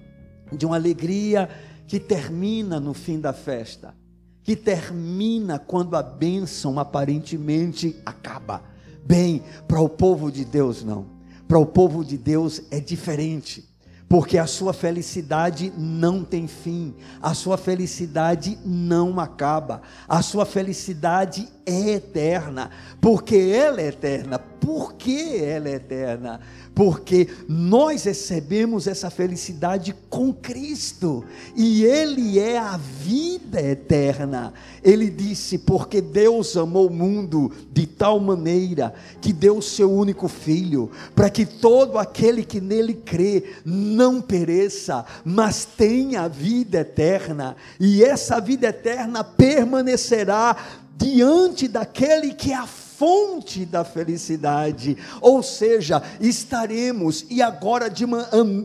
[0.51, 1.49] de uma alegria
[1.87, 3.95] que termina no fim da festa,
[4.41, 8.61] que termina quando a bênção aparentemente acaba.
[9.05, 11.07] Bem, para o povo de Deus não.
[11.47, 13.73] Para o povo de Deus é diferente
[14.13, 21.49] porque a sua felicidade não tem fim, a sua felicidade não acaba, a sua felicidade
[21.65, 22.69] é eterna,
[23.01, 24.37] porque ela é eterna.
[24.37, 26.39] Por que ela é eterna?
[26.75, 31.23] Porque nós recebemos essa felicidade com Cristo,
[31.55, 34.53] e Ele é a vida eterna.
[34.83, 40.27] Ele disse: Porque Deus amou o mundo de tal maneira que deu o seu único
[40.27, 47.55] filho, para que todo aquele que nele crê não pereça, mas tenha a vida eterna,
[47.79, 50.57] e essa vida eterna permanecerá
[50.97, 52.65] diante daquele que a
[53.03, 58.05] fonte da felicidade, ou seja, estaremos e agora de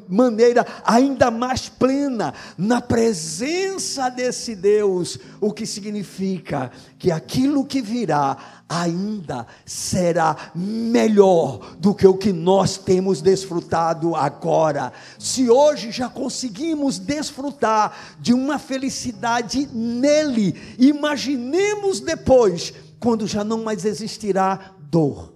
[0.08, 6.70] maneira ainda mais plena na presença desse Deus, o que significa
[7.00, 14.92] que aquilo que virá ainda será melhor do que o que nós temos desfrutado agora.
[15.18, 23.84] Se hoje já conseguimos desfrutar de uma felicidade nele, imaginemos depois quando já não mais
[23.84, 25.34] existirá dor,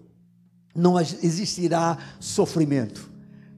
[0.75, 3.11] não existirá sofrimento,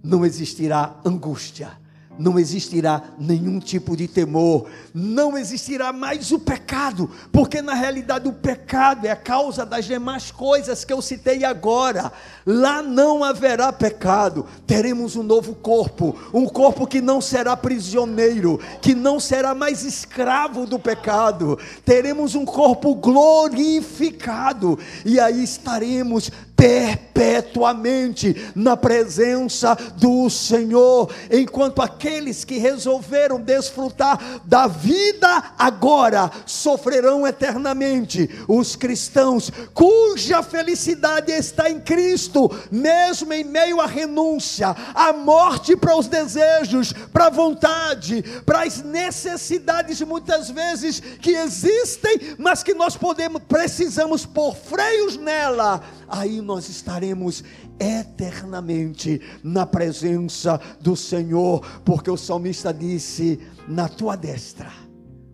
[0.02, 1.83] não existirá angústia
[2.18, 8.32] não existirá nenhum tipo de temor, não existirá mais o pecado, porque na realidade o
[8.32, 12.12] pecado é a causa das demais coisas que eu citei agora.
[12.46, 18.94] Lá não haverá pecado, teremos um novo corpo, um corpo que não será prisioneiro, que
[18.94, 28.76] não será mais escravo do pecado, teremos um corpo glorificado, e aí estaremos perpetuamente na
[28.76, 38.28] presença do Senhor, enquanto aqueles que resolveram desfrutar da vida agora sofrerão eternamente.
[38.48, 45.96] Os cristãos cuja felicidade está em Cristo, mesmo em meio à renúncia, à morte para
[45.96, 52.96] os desejos, para a vontade, para as necessidades muitas vezes que existem, mas que nós
[52.96, 57.44] podemos precisamos pôr freios nela aí nós estaremos
[57.78, 63.38] eternamente na presença do Senhor, porque o salmista disse:
[63.68, 64.72] Na tua destra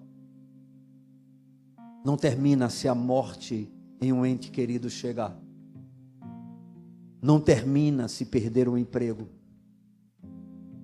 [2.04, 3.72] Não termina se a morte
[4.02, 5.40] em um ente querido chegar.
[7.22, 9.30] Não termina se perder um emprego.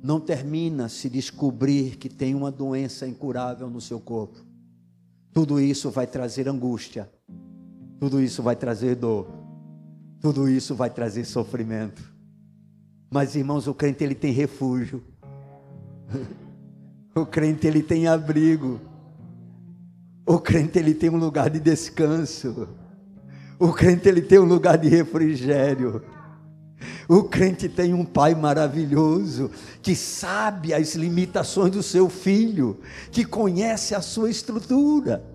[0.04, 4.46] Não termina se descobrir que tem uma doença incurável no seu corpo.
[5.34, 7.12] Tudo isso vai trazer angústia.
[8.00, 9.28] Tudo isso vai trazer dor.
[10.22, 12.17] Tudo isso vai trazer sofrimento.
[13.10, 15.04] Mas irmãos, o crente ele tem refúgio.
[17.16, 18.80] O crente ele tem abrigo.
[20.24, 22.70] O crente ele tem um lugar de descanso.
[23.58, 26.04] O crente ele tem um lugar de refrigério.
[27.10, 29.50] O crente tem um pai maravilhoso
[29.82, 32.80] que sabe as limitações do seu filho,
[33.12, 35.26] que conhece a sua estrutura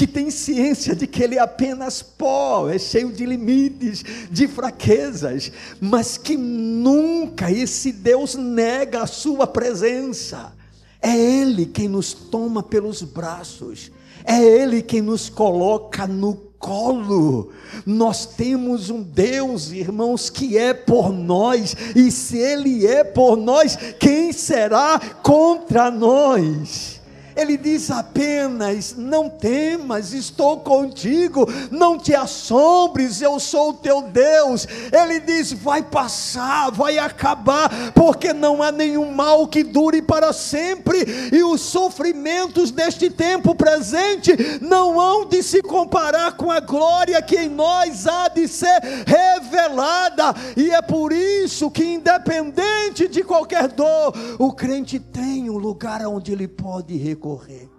[0.00, 5.52] que tem ciência de que ele é apenas pó, é cheio de limites, de fraquezas,
[5.78, 10.54] mas que nunca esse Deus nega a sua presença.
[11.02, 13.92] É Ele quem nos toma pelos braços,
[14.24, 17.52] é Ele quem nos coloca no colo.
[17.84, 23.76] Nós temos um Deus, irmãos, que é por nós, e se Ele é por nós,
[23.98, 26.99] quem será contra nós?
[27.36, 34.66] Ele diz apenas: Não temas, estou contigo, não te assombres, eu sou o teu Deus.
[34.92, 41.04] Ele diz: Vai passar, vai acabar, porque não há nenhum mal que dure para sempre,
[41.32, 47.36] e os sofrimentos deste tempo presente não hão de se comparar com a glória que
[47.36, 54.12] em nós há de ser revelada, e é por isso que, independente de qualquer dor,
[54.38, 57.70] o crente tem um lugar onde ele pode recorrer correr.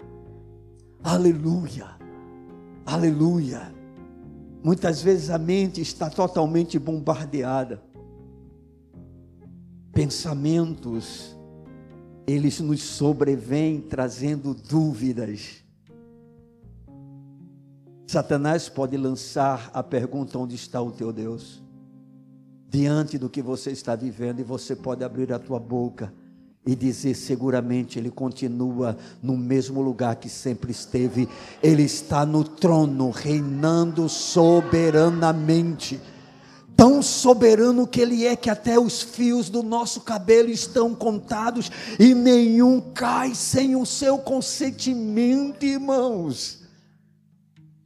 [1.04, 1.88] Aleluia,
[2.86, 3.74] aleluia.
[4.64, 7.82] Muitas vezes a mente está totalmente bombardeada.
[9.92, 11.36] Pensamentos,
[12.28, 15.64] eles nos sobrevêm trazendo dúvidas.
[18.08, 21.64] Satanás pode lançar a pergunta: onde está o teu Deus?
[22.70, 26.14] Diante do que você está vivendo, e você pode abrir a tua boca
[26.66, 31.28] e dizer seguramente ele continua no mesmo lugar que sempre esteve,
[31.62, 36.00] ele está no trono, reinando soberanamente.
[36.76, 42.16] Tão soberano que Ele é, que até os fios do nosso cabelo estão contados e
[42.16, 46.61] nenhum cai sem o seu consentimento, irmãos.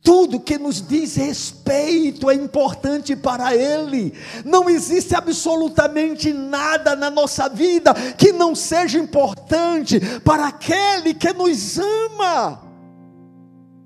[0.06, 4.14] Tudo que nos diz respeito é importante para Ele.
[4.46, 11.80] Não existe absolutamente nada na nossa vida que não seja importante para aquele que nos
[11.80, 12.62] ama.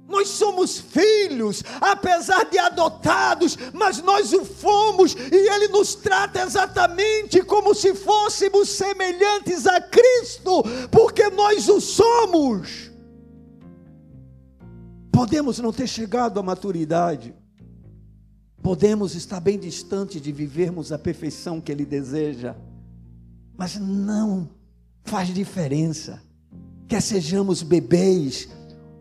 [0.10, 7.42] Nós somos filhos, apesar de adotados, mas nós o fomos e Ele nos trata exatamente
[7.44, 12.89] como se fôssemos semelhantes a Cristo, porque nós o somos.
[15.20, 17.36] Podemos não ter chegado à maturidade,
[18.64, 22.56] podemos estar bem distante de vivermos a perfeição que Ele deseja,
[23.58, 24.50] mas não
[25.04, 26.24] faz diferença,
[26.88, 28.48] quer sejamos bebês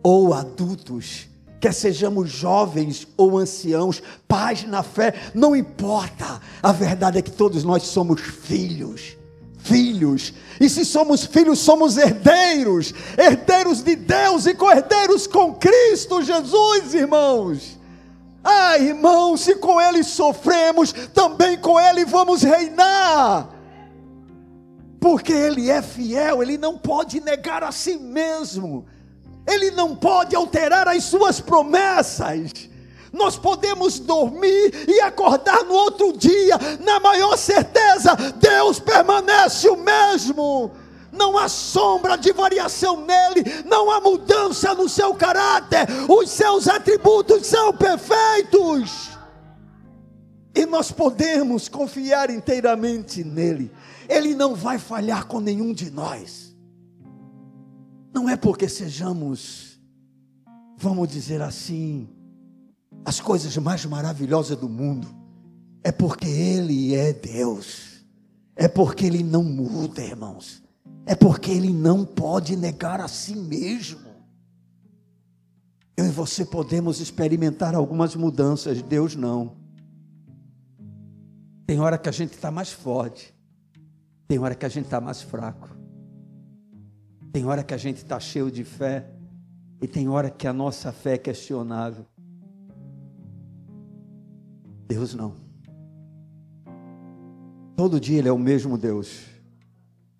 [0.03, 7.21] ou adultos, quer sejamos jovens ou anciãos, pais na fé, não importa, a verdade é
[7.21, 9.15] que todos nós somos filhos
[9.59, 10.33] filhos.
[10.59, 17.79] E se somos filhos, somos herdeiros, herdeiros de Deus e co-herdeiros com Cristo Jesus, irmãos.
[18.43, 23.49] Ah, irmãos, se com Ele sofremos, também com Ele vamos reinar.
[24.99, 28.85] Porque Ele é fiel, Ele não pode negar a si mesmo,
[29.47, 32.68] Ele não pode alterar as suas promessas.
[33.11, 40.71] Nós podemos dormir e acordar no outro dia, na maior certeza, Deus permanece o mesmo.
[41.11, 47.47] Não há sombra de variação nele, não há mudança no seu caráter, os seus atributos
[47.47, 49.09] são perfeitos.
[50.53, 53.71] E nós podemos confiar inteiramente nele.
[54.07, 56.55] Ele não vai falhar com nenhum de nós.
[58.13, 59.79] Não é porque sejamos,
[60.75, 62.09] vamos dizer assim,
[63.05, 65.07] as coisas mais maravilhosas do mundo,
[65.83, 68.05] é porque Ele é Deus,
[68.55, 70.61] é porque Ele não muda, irmãos,
[71.05, 74.09] é porque Ele não pode negar a si mesmo.
[75.95, 79.57] Eu e você podemos experimentar algumas mudanças, Deus não.
[81.65, 83.33] Tem hora que a gente está mais forte,
[84.27, 85.69] tem hora que a gente está mais fraco,
[87.31, 89.09] tem hora que a gente está cheio de fé,
[89.81, 92.05] e tem hora que a nossa fé é questionável.
[94.89, 95.35] Deus não.
[97.77, 99.27] Todo dia Ele é o mesmo Deus.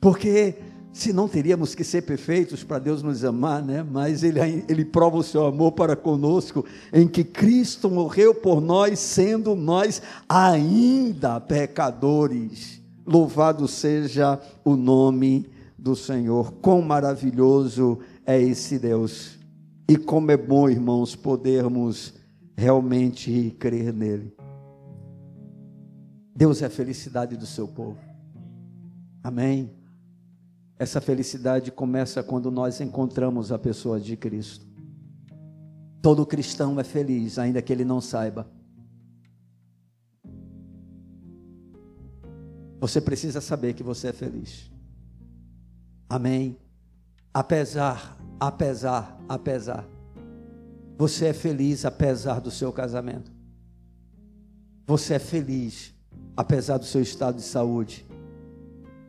[0.00, 0.56] Porque
[0.92, 3.82] se não teríamos que ser perfeitos para Deus nos amar, né?
[3.82, 8.98] Mas ele, ele prova o seu amor para conosco em que Cristo morreu por nós,
[8.98, 12.82] sendo nós ainda pecadores.
[13.06, 15.48] Louvado seja o nome
[15.78, 16.52] do Senhor.
[16.60, 19.38] Quão maravilhoso é esse Deus.
[19.88, 22.14] E como é bom, irmãos, podermos
[22.56, 24.41] realmente crer nele.
[26.34, 27.98] Deus é a felicidade do seu povo.
[29.22, 29.70] Amém.
[30.78, 34.66] Essa felicidade começa quando nós encontramos a pessoa de Cristo.
[36.00, 38.50] Todo cristão é feliz, ainda que ele não saiba.
[42.80, 44.70] Você precisa saber que você é feliz.
[46.08, 46.56] Amém.
[47.32, 49.88] Apesar apesar, apesar.
[50.98, 53.30] Você é feliz apesar do seu casamento.
[54.84, 55.94] Você é feliz
[56.36, 58.06] apesar do seu estado de saúde.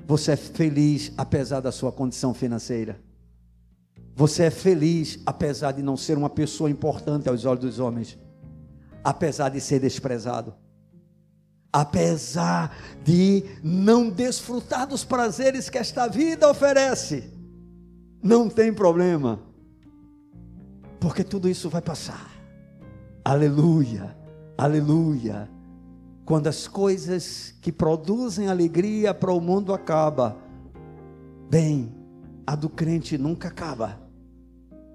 [0.06, 3.00] Você é feliz apesar da sua condição financeira.
[4.16, 8.18] Você é feliz apesar de não ser uma pessoa importante aos olhos dos homens.
[9.04, 10.54] Apesar de ser desprezado.
[11.72, 17.32] Apesar de não desfrutar dos prazeres que esta vida oferece
[18.22, 19.40] não tem problema,
[21.00, 22.32] porque tudo isso vai passar.
[23.26, 24.16] Aleluia,
[24.58, 25.50] aleluia.
[26.26, 30.36] Quando as coisas que produzem alegria para o mundo acabam,
[31.50, 31.94] bem,
[32.48, 34.00] a do crente nunca acaba,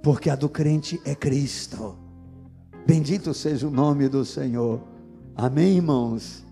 [0.03, 1.97] porque a do crente é Cristo.
[2.87, 4.81] Bendito seja o nome do Senhor.
[5.37, 6.45] Amém, irmãos?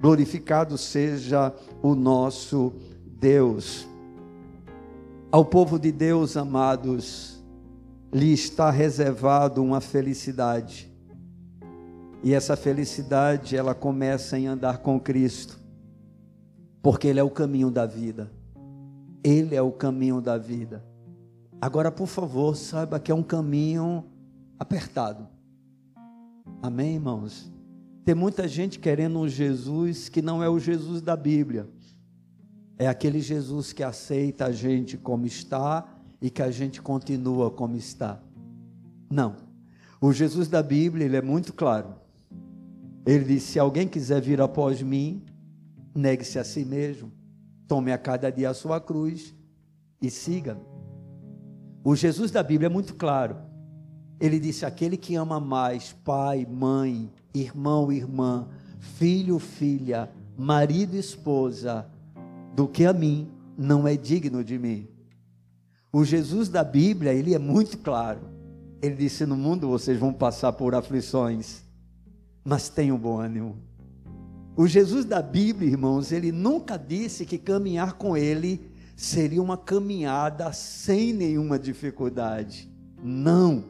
[0.00, 2.72] Glorificado seja o nosso
[3.18, 3.88] Deus.
[5.32, 7.42] Ao povo de Deus, amados,
[8.12, 10.92] lhe está reservado uma felicidade.
[12.22, 15.58] E essa felicidade, ela começa em andar com Cristo.
[16.82, 18.30] Porque ele é o caminho da vida.
[19.22, 20.84] Ele é o caminho da vida.
[21.60, 24.04] Agora, por favor, saiba que é um caminho
[24.58, 25.28] apertado.
[26.62, 27.50] Amém, irmãos?
[28.04, 31.68] Tem muita gente querendo um Jesus que não é o Jesus da Bíblia.
[32.78, 35.86] É aquele Jesus que aceita a gente como está
[36.20, 38.20] e que a gente continua como está.
[39.10, 39.36] Não.
[40.00, 41.96] O Jesus da Bíblia, ele é muito claro.
[43.08, 45.22] Ele diz: se alguém quiser vir após mim,
[45.94, 47.10] negue-se a si mesmo,
[47.66, 49.34] tome a cada dia a sua cruz
[49.98, 50.60] e siga.
[51.82, 53.38] O Jesus da Bíblia é muito claro.
[54.20, 58.46] Ele disse: aquele que ama mais pai, mãe, irmão, irmã,
[58.78, 61.86] filho, filha, marido, esposa,
[62.54, 64.86] do que a mim, não é digno de mim.
[65.90, 68.20] O Jesus da Bíblia, ele é muito claro.
[68.82, 71.66] Ele disse: No mundo vocês vão passar por aflições,
[72.48, 73.56] mas tenham bom ânimo.
[74.56, 80.50] O Jesus da Bíblia, irmãos, ele nunca disse que caminhar com ele seria uma caminhada
[80.52, 82.68] sem nenhuma dificuldade.
[83.02, 83.62] Não.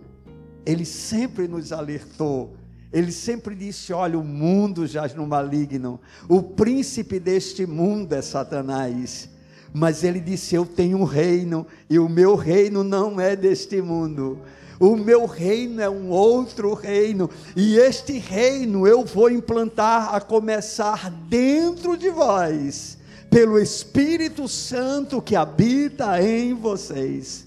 [0.65, 2.57] Ele sempre nos alertou
[2.93, 9.29] ele sempre disse: Olha, o mundo jaz no maligno, o príncipe deste mundo é Satanás.
[9.73, 14.39] Mas ele disse: Eu tenho um reino, e o meu reino não é deste mundo.
[14.81, 21.11] O meu reino é um outro reino, e este reino eu vou implantar a começar
[21.29, 22.97] dentro de vós,
[23.29, 27.47] pelo Espírito Santo que habita em vocês.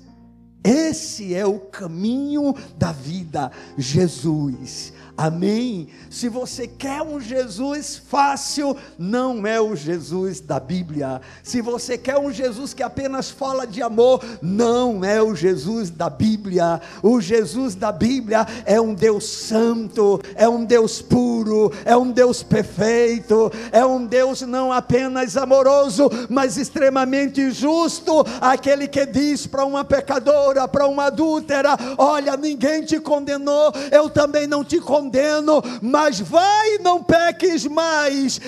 [0.64, 4.94] Esse é o caminho da vida, Jesus.
[5.18, 5.88] Amém?
[6.10, 11.22] Se você quer um Jesus fácil, não é o Jesus da Bíblia.
[11.44, 16.10] Se você quer um Jesus que apenas fala de amor, não é o Jesus da
[16.10, 16.82] Bíblia.
[17.04, 22.42] O Jesus da Bíblia é um Deus santo, é um Deus puro, é um Deus
[22.42, 28.26] perfeito, é um Deus não apenas amoroso, mas extremamente justo.
[28.40, 34.48] Aquele que diz para uma pecadora, para uma adúltera: Olha, ninguém te condenou, eu também
[34.48, 38.40] não te condeno condeno, mas vai e não peques mais.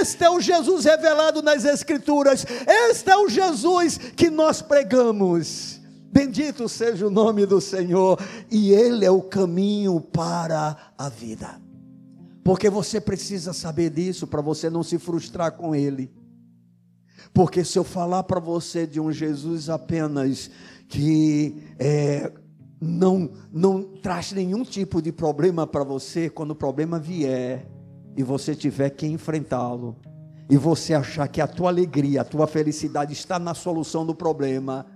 [0.00, 2.44] Este é o Jesus revelado nas Escrituras,
[2.88, 5.80] este é o Jesus que nós pregamos.
[6.12, 8.18] Bendito seja o nome do Senhor,
[8.50, 11.60] e Ele é o caminho para a vida.
[12.42, 16.10] Porque você precisa saber disso para você não se frustrar com Ele.
[17.32, 20.50] Porque se eu falar para você de um Jesus apenas
[20.88, 22.32] que é,
[22.80, 27.66] não, não traz nenhum tipo de problema para você, quando o problema vier
[28.16, 29.96] e você tiver que enfrentá-lo,
[30.48, 34.86] e você achar que a tua alegria, a tua felicidade está na solução do problema,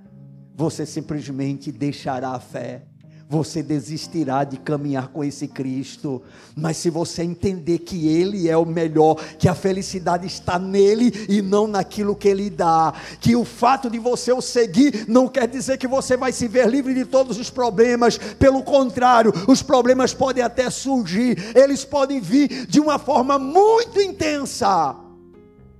[0.56, 2.86] você simplesmente deixará a fé
[3.28, 6.22] você desistirá de caminhar com esse Cristo.
[6.54, 11.40] Mas se você entender que Ele é o melhor, que a felicidade está nele e
[11.40, 15.78] não naquilo que Ele dá, que o fato de você o seguir não quer dizer
[15.78, 20.42] que você vai se ver livre de todos os problemas, pelo contrário, os problemas podem
[20.42, 24.96] até surgir, eles podem vir de uma forma muito intensa.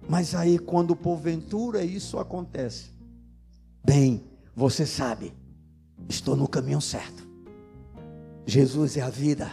[0.08, 2.86] Mas aí, quando porventura isso acontece,
[3.82, 4.22] bem,
[4.54, 5.32] você sabe,
[6.08, 7.23] estou no caminho certo.
[8.46, 9.50] Jesus é a vida.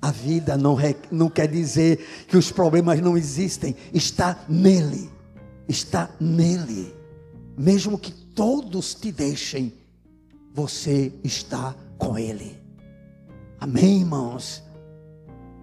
[0.00, 0.76] A vida não,
[1.10, 5.10] não quer dizer que os problemas não existem, está nele.
[5.68, 6.94] Está nele.
[7.56, 9.74] Mesmo que todos te deixem,
[10.54, 12.58] você está com ele.
[13.60, 14.62] Amém, irmãos?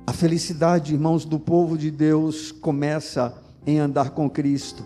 [0.05, 3.33] A felicidade, irmãos, do povo de Deus começa
[3.65, 4.85] em andar com Cristo.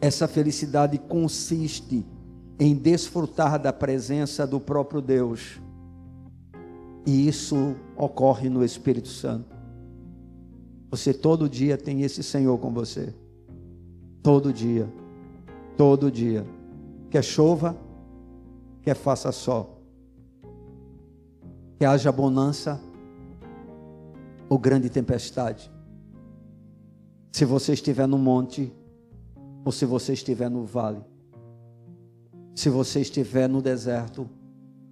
[0.00, 2.06] Essa felicidade consiste
[2.58, 5.60] em desfrutar da presença do próprio Deus
[7.08, 9.56] e isso ocorre no Espírito Santo.
[10.90, 13.14] Você todo dia tem esse Senhor com você.
[14.22, 14.86] Todo dia.
[15.74, 16.46] Todo dia.
[17.08, 17.74] Quer chova,
[18.82, 19.80] quer faça sol.
[21.78, 22.78] Quer haja bonança
[24.46, 25.72] ou grande tempestade.
[27.32, 28.70] Se você estiver no monte
[29.64, 31.00] ou se você estiver no vale.
[32.54, 34.28] Se você estiver no deserto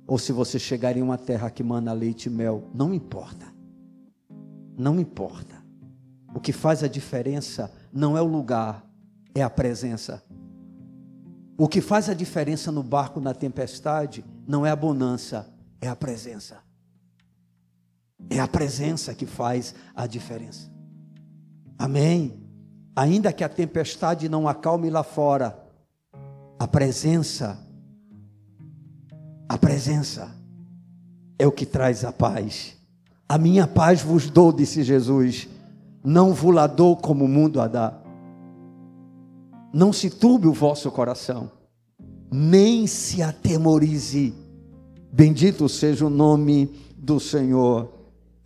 [0.06, 3.46] ou se você chegar em uma terra que mana leite e mel, não importa.
[4.78, 5.56] Não importa.
[6.34, 8.84] O que faz a diferença não é o lugar,
[9.34, 10.22] é a presença.
[11.58, 15.96] O que faz a diferença no barco na tempestade não é a bonança, é a
[15.96, 16.58] presença.
[18.30, 20.70] É a presença que faz a diferença.
[21.78, 22.42] Amém.
[22.94, 25.58] Ainda que a tempestade não acalme lá fora,
[26.58, 27.65] a presença
[29.48, 30.34] a presença
[31.38, 32.76] é o que traz a paz.
[33.28, 35.48] A minha paz vos dou, disse Jesus,
[36.04, 37.94] não vos la dou como o mundo a dá.
[39.72, 41.50] Não se turbe o vosso coração,
[42.30, 44.34] nem se atemorize.
[45.12, 47.92] Bendito seja o nome do Senhor.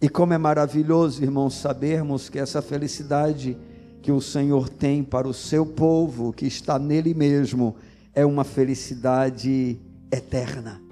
[0.03, 3.57] E como é maravilhoso, irmãos, sabermos que essa felicidade
[4.03, 7.77] que o Senhor tem para o seu povo, que está nele mesmo,
[8.15, 9.79] é uma felicidade
[10.11, 10.90] eterna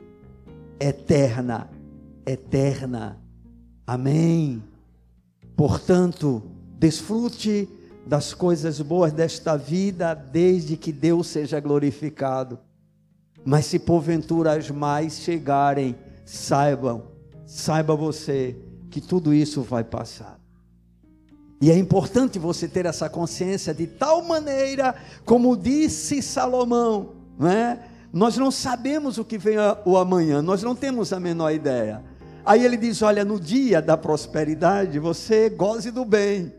[0.80, 1.70] eterna,
[2.26, 3.18] eterna.
[3.86, 4.62] Amém.
[5.56, 6.42] Portanto,
[6.78, 7.68] desfrute
[8.06, 12.58] das coisas boas desta vida, desde que Deus seja glorificado.
[13.44, 17.04] Mas se porventura as mais chegarem, saibam,
[17.46, 18.56] saiba você
[18.90, 20.38] que tudo isso vai passar.
[21.60, 27.78] E é importante você ter essa consciência de tal maneira, como disse Salomão, não é?
[28.12, 32.02] Nós não sabemos o que vem o amanhã, nós não temos a menor ideia.
[32.44, 36.54] Aí ele diz: Olha, no dia da prosperidade, você goze do bem.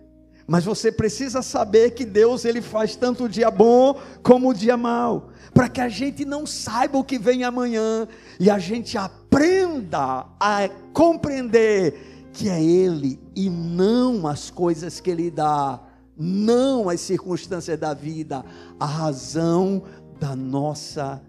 [0.46, 4.76] Mas você precisa saber que Deus ele faz tanto o dia bom como o dia
[4.76, 8.08] mau, para que a gente não saiba o que vem amanhã
[8.40, 15.30] e a gente aprenda a compreender que é Ele e não as coisas que Ele
[15.30, 15.80] dá,
[16.18, 18.44] não as circunstâncias da vida,
[18.80, 19.84] a razão
[20.20, 21.22] da nossa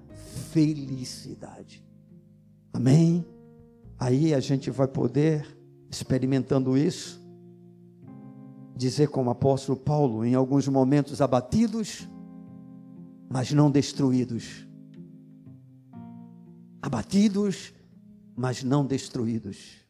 [0.51, 1.85] felicidade.
[2.73, 3.25] Amém?
[3.99, 5.47] Aí a gente vai poder,
[5.91, 7.21] experimentando isso,
[8.77, 12.09] dizer como o apóstolo Paulo, em alguns momentos abatidos,
[13.29, 14.67] mas não destruídos.
[16.83, 17.75] Abatidos,
[18.35, 19.81] mas não destruídos.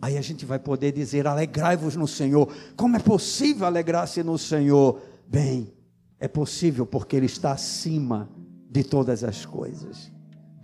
[0.00, 2.52] Aí a gente vai poder dizer: alegrai-vos no Senhor.
[2.76, 5.00] Como é possível alegrar-se no Senhor?
[5.28, 5.72] Bem,
[6.18, 8.28] é possível porque Ele está acima
[8.72, 10.10] de todas as coisas.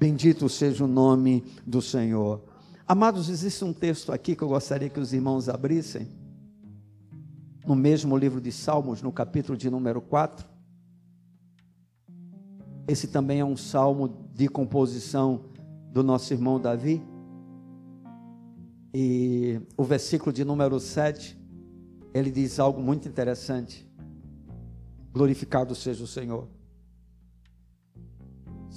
[0.00, 2.42] Bendito seja o nome do Senhor.
[2.86, 6.08] Amados, existe um texto aqui que eu gostaria que os irmãos abrissem.
[7.66, 10.48] No mesmo livro de Salmos, no capítulo de número 4.
[12.88, 15.44] Esse também é um salmo de composição
[15.92, 17.02] do nosso irmão Davi.
[18.94, 21.38] E o versículo de número 7,
[22.14, 23.86] ele diz algo muito interessante.
[25.12, 26.48] Glorificado seja o Senhor.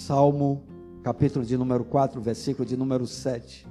[0.06, 0.64] Salmo
[1.04, 3.68] capítulo de número 4, versículo de número 7.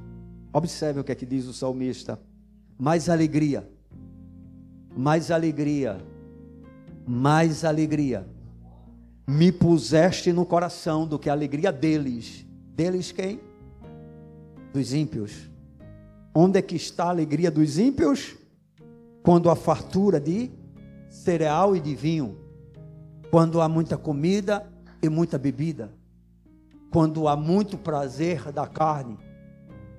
[0.53, 2.21] Observe o que é que diz o salmista:
[2.79, 3.69] mais alegria,
[4.97, 5.99] mais alegria,
[7.07, 8.27] mais alegria
[9.31, 12.45] me puseste no coração do que a alegria deles.
[12.75, 13.41] Deles quem?
[14.73, 15.49] Dos ímpios.
[16.35, 18.37] Onde é que está a alegria dos ímpios?
[19.23, 20.51] Quando a fartura de
[21.09, 22.39] cereal e de vinho,
[23.31, 24.69] quando há muita comida
[25.01, 25.93] e muita bebida,
[26.91, 29.19] quando há muito prazer da carne,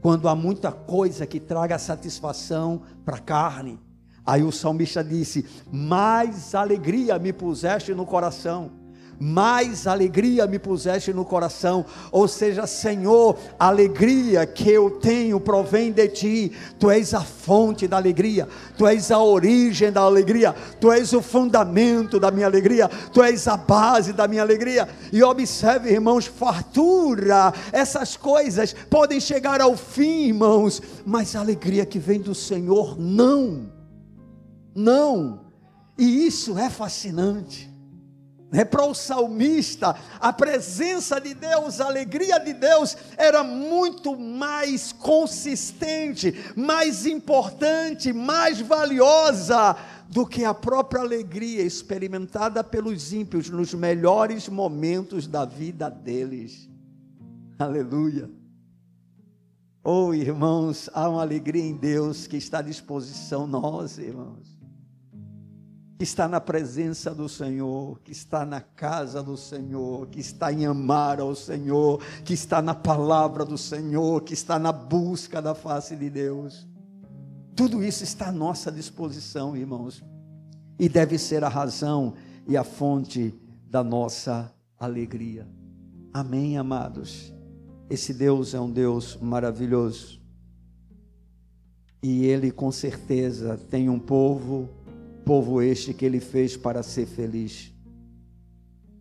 [0.02, 3.80] quando há muita coisa que traga satisfação para a carne.
[4.26, 8.81] Aí o salmista disse: Mais alegria me puseste no coração
[9.22, 11.86] mais alegria me puseste no coração.
[12.12, 16.52] Ou seja, Senhor, a alegria que eu tenho provém de ti.
[16.80, 21.22] Tu és a fonte da alegria, tu és a origem da alegria, tu és o
[21.22, 24.90] fundamento da minha alegria, tu és a base da minha alegria.
[25.14, 32.00] E observe, irmãos, fartura, essas coisas podem chegar ao fim, irmãos, mas a alegria que
[32.00, 33.70] vem do Senhor, não.
[34.74, 35.42] Não.
[35.96, 37.71] E isso é fascinante.
[38.54, 44.92] É para o salmista, a presença de Deus, a alegria de Deus era muito mais
[44.92, 49.78] consistente, mais importante, mais valiosa
[50.10, 56.70] do que a própria alegria experimentada pelos ímpios nos melhores momentos da vida deles.
[57.58, 58.30] Aleluia.
[59.82, 64.61] Oh, irmãos, há uma alegria em Deus que está à disposição nós, irmãos
[66.02, 70.66] que está na presença do Senhor, que está na casa do Senhor, que está em
[70.66, 75.96] amar ao Senhor, que está na palavra do Senhor, que está na busca da face
[75.96, 76.68] de Deus.
[77.56, 80.04] Tudo isso está à nossa disposição, irmãos,
[80.80, 82.16] e deve ser a razão
[82.48, 83.40] e a fonte
[83.70, 85.48] da nossa alegria.
[86.12, 87.32] Amém, amados.
[87.92, 90.20] Esse Deus é um Deus maravilhoso.
[92.02, 94.68] E ele com certeza tem um povo
[95.32, 97.72] Povo este que ele fez para ser feliz.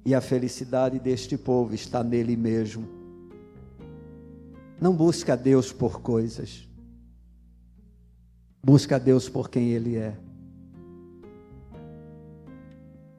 [0.07, 2.89] E a felicidade deste povo está nele mesmo.
[4.81, 6.69] Não busca Deus por coisas.
[8.63, 10.17] Busca Deus por quem ele é.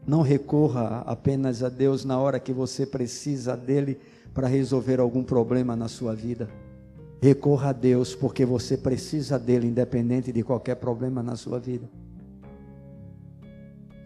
[0.07, 3.99] Não recorra apenas a Deus na hora que você precisa dele
[4.34, 6.49] para resolver algum problema na sua vida.
[7.22, 11.89] Recorra a Deus porque você precisa dele, independente de qualquer problema na sua vida.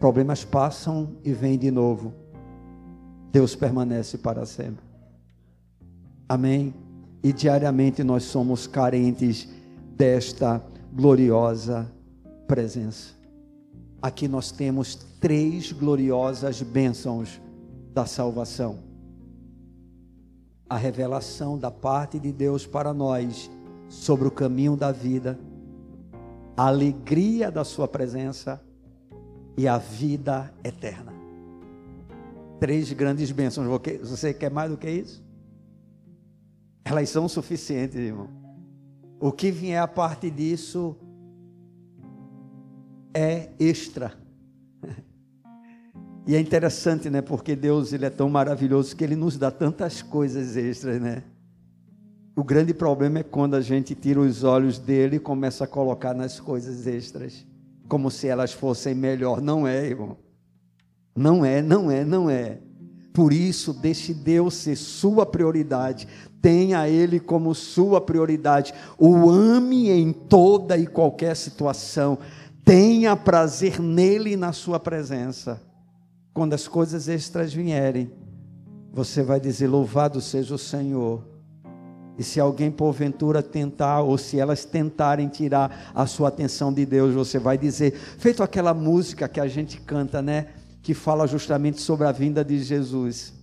[0.05, 2.13] Problemas passam e vêm de novo.
[3.31, 4.85] Deus permanece para sempre.
[6.29, 6.75] Amém?
[7.23, 9.49] E diariamente nós somos carentes
[9.97, 11.91] desta gloriosa
[12.47, 13.15] presença.
[13.99, 17.41] Aqui nós temos três gloriosas bênçãos
[17.91, 18.77] da salvação.
[20.69, 23.49] A revelação da parte de Deus para nós
[23.89, 25.39] sobre o caminho da vida,
[26.55, 28.61] a alegria da Sua presença
[29.57, 31.13] e a vida eterna.
[32.59, 33.67] Três grandes bênçãos.
[34.03, 35.23] Você quer mais do que isso?
[36.83, 38.29] Elas são suficientes, irmão.
[39.19, 40.95] O que vier a parte disso
[43.13, 44.13] é extra.
[46.27, 47.21] E é interessante, né?
[47.21, 51.21] Porque Deus ele é tão maravilhoso que ele nos dá tantas coisas extras, né?
[52.35, 56.15] O grande problema é quando a gente tira os olhos dele e começa a colocar
[56.15, 57.45] nas coisas extras
[57.87, 59.41] como se elas fossem melhor.
[59.41, 60.17] Não é, irmão.
[61.15, 62.59] Não é, não é, não é.
[63.13, 66.07] Por isso, deixe Deus ser sua prioridade.
[66.41, 68.73] Tenha Ele como sua prioridade.
[68.97, 72.17] O ame em toda e qualquer situação.
[72.63, 75.61] Tenha prazer nele e na sua presença.
[76.33, 78.11] Quando as coisas extras vierem,
[78.91, 81.34] você vai dizer: Louvado seja o Senhor
[82.17, 87.13] e se alguém porventura tentar, ou se elas tentarem tirar a sua atenção de Deus,
[87.13, 90.47] você vai dizer, feito aquela música que a gente canta, né?
[90.81, 93.33] Que fala justamente sobre a vinda de Jesus,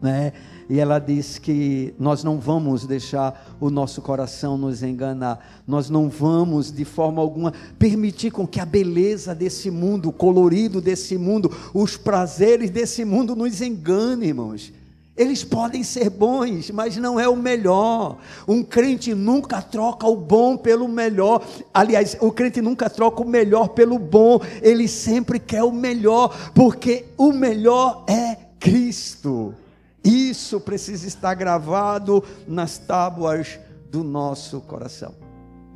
[0.00, 0.32] né?
[0.68, 6.08] E ela diz que nós não vamos deixar o nosso coração nos enganar, nós não
[6.08, 11.50] vamos de forma alguma permitir com que a beleza desse mundo, o colorido desse mundo,
[11.72, 14.72] os prazeres desse mundo nos engane, irmãos.
[15.14, 18.16] Eles podem ser bons, mas não é o melhor.
[18.48, 21.44] Um crente nunca troca o bom pelo melhor.
[21.72, 24.40] Aliás, o crente nunca troca o melhor pelo bom.
[24.62, 29.54] Ele sempre quer o melhor, porque o melhor é Cristo.
[30.02, 33.60] Isso precisa estar gravado nas tábuas
[33.90, 35.14] do nosso coração.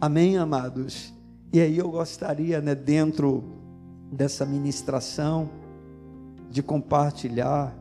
[0.01, 1.12] Amém, amados?
[1.53, 3.45] E aí eu gostaria, né, dentro
[4.11, 5.51] dessa ministração,
[6.51, 7.76] de compartilhar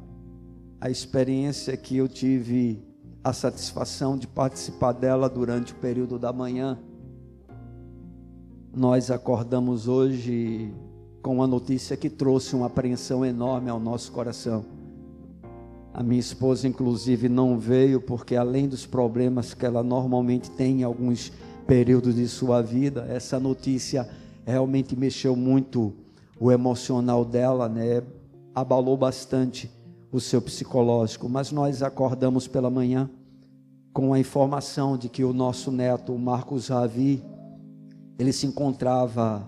[0.85, 2.79] a experiência que eu tive
[3.23, 6.77] a satisfação de participar dela durante o período da manhã.
[8.71, 10.71] Nós acordamos hoje
[11.23, 14.63] com uma notícia que trouxe uma apreensão enorme ao nosso coração.
[15.91, 20.83] A minha esposa, inclusive, não veio porque, além dos problemas que ela normalmente tem em
[20.83, 21.31] alguns
[21.65, 24.07] períodos de sua vida, essa notícia
[24.45, 25.95] realmente mexeu muito
[26.39, 28.03] o emocional dela, né?
[28.53, 29.67] Abalou bastante
[30.15, 31.27] o seu psicológico.
[31.27, 33.09] Mas nós acordamos pela manhã
[33.93, 37.23] com a informação de que o nosso neto, o Marcos Ravi,
[38.17, 39.47] ele se encontrava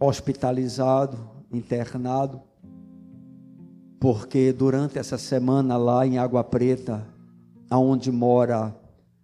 [0.00, 1.18] hospitalizado,
[1.52, 2.40] internado,
[4.00, 7.04] porque durante essa semana lá em Água Preta,
[7.68, 8.76] aonde mora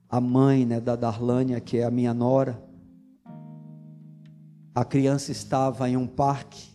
[0.09, 2.61] a mãe né, da Darlânia, que é a minha nora,
[4.75, 6.74] a criança estava em um parque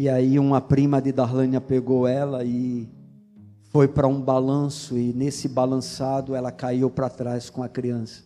[0.00, 2.88] e aí uma prima de Darlânia pegou ela e
[3.64, 8.22] foi para um balanço e nesse balançado ela caiu para trás com a criança.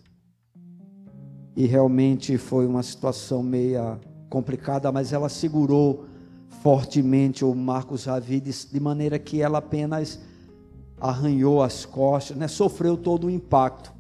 [1.57, 3.99] E realmente foi uma situação meia
[4.31, 6.05] complicada, mas ela segurou
[6.63, 10.21] fortemente o Marcos Ravides, de maneira que ela apenas
[11.01, 12.47] arranhou as costas, né?
[12.47, 13.93] sofreu todo o impacto.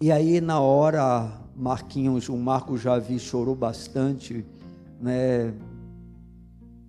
[0.00, 4.46] E aí, na hora, Marquinhos, o Marcos Javi chorou bastante,
[5.00, 5.52] né?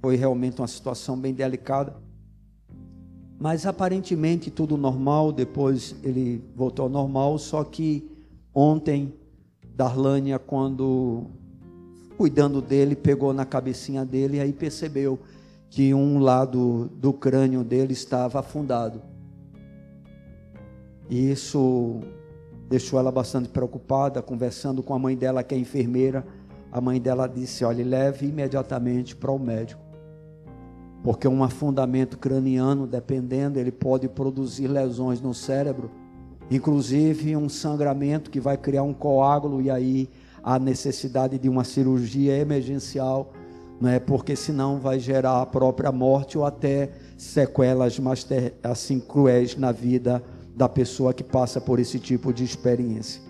[0.08, 1.94] Foi realmente uma situação bem delicada.
[3.38, 8.10] Mas aparentemente tudo normal, depois ele voltou ao normal, só que
[8.56, 9.14] ontem,
[9.76, 11.26] Darlânia, quando
[12.18, 15.20] cuidando dele, pegou na cabecinha dele e aí percebeu
[15.70, 19.02] que um lado do crânio dele estava afundado.
[21.10, 22.00] E isso
[22.70, 26.26] deixou ela bastante preocupada, conversando com a mãe dela, que é enfermeira.
[26.72, 29.86] A mãe dela disse: Olha, leve imediatamente para o médico.
[31.04, 35.92] Porque um afundamento craniano, dependendo, ele pode produzir lesões no cérebro,
[36.50, 40.10] inclusive um sangramento que vai criar um coágulo e aí
[40.44, 43.34] a necessidade de uma cirurgia emergencial,
[43.80, 44.00] não é?
[44.00, 48.26] Porque senão vai gerar a própria morte ou até sequelas mais
[48.64, 50.24] assim cruéis na vida
[50.56, 53.22] da pessoa que passa por esse tipo de experiência.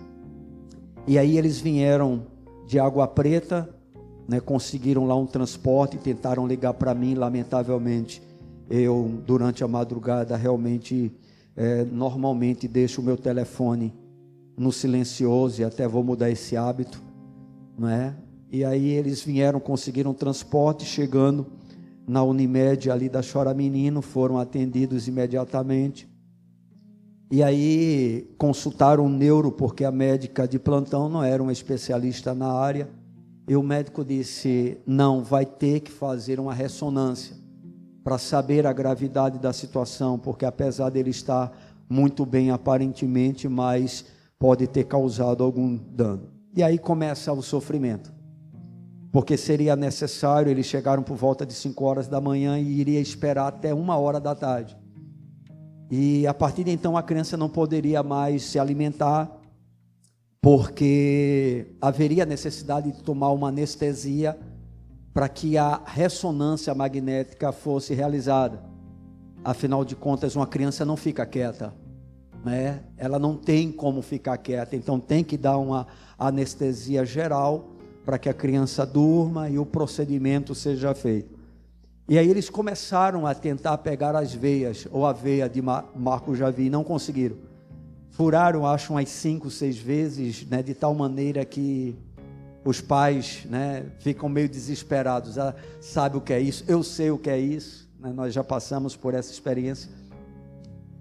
[1.06, 2.26] E aí eles vieram
[2.66, 3.68] de Água Preta,
[4.28, 8.22] né, conseguiram lá um transporte, tentaram ligar para mim, lamentavelmente
[8.70, 11.10] eu durante a madrugada realmente
[11.56, 13.94] é, normalmente deixo o meu telefone
[14.56, 17.08] no silencioso e até vou mudar esse hábito
[17.78, 18.14] não é?
[18.50, 21.46] E aí eles vieram, conseguiram transporte, chegando
[22.06, 26.08] na Unimed ali da Chora Menino, foram atendidos imediatamente.
[27.30, 32.50] E aí consultaram o neuro, porque a médica de plantão não era uma especialista na
[32.50, 32.88] área.
[33.48, 37.34] E o médico disse: não, vai ter que fazer uma ressonância
[38.04, 41.50] para saber a gravidade da situação, porque apesar dele estar
[41.88, 44.04] muito bem aparentemente, mas
[44.38, 46.28] pode ter causado algum dano.
[46.54, 48.12] E aí começa o sofrimento.
[49.10, 53.48] Porque seria necessário, eles chegaram por volta de 5 horas da manhã e iria esperar
[53.48, 54.76] até uma hora da tarde.
[55.90, 59.37] E a partir de então a criança não poderia mais se alimentar,
[60.50, 64.34] porque haveria necessidade de tomar uma anestesia
[65.12, 68.62] para que a ressonância magnética fosse realizada.
[69.44, 71.74] Afinal de contas, uma criança não fica quieta,
[72.42, 72.82] né?
[72.96, 75.86] Ela não tem como ficar quieta, então tem que dar uma
[76.18, 77.68] anestesia geral
[78.02, 81.38] para que a criança durma e o procedimento seja feito.
[82.08, 86.68] E aí eles começaram a tentar pegar as veias, ou a veia de Marco Javi,
[86.68, 87.36] e não conseguiram.
[88.10, 91.96] Furaram, acho, umas cinco, seis vezes, né, de tal maneira que
[92.64, 95.38] os pais né, ficam meio desesperados.
[95.38, 96.64] Ah, sabe o que é isso?
[96.66, 97.88] Eu sei o que é isso.
[97.98, 99.90] Né, nós já passamos por essa experiência.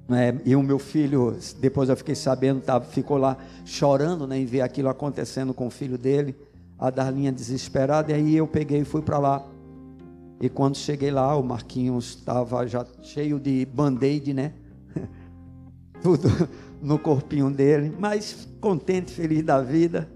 [0.07, 0.39] Né?
[0.45, 4.61] E o meu filho, depois eu fiquei sabendo, tava, ficou lá chorando né, em ver
[4.61, 6.35] aquilo acontecendo com o filho dele,
[6.79, 9.45] a Darlinha desesperada, e aí eu peguei e fui para lá.
[10.39, 14.53] E quando cheguei lá, o Marquinhos estava já cheio de band-aid, né?
[16.01, 16.29] Tudo
[16.81, 20.09] no corpinho dele, mas contente, feliz da vida.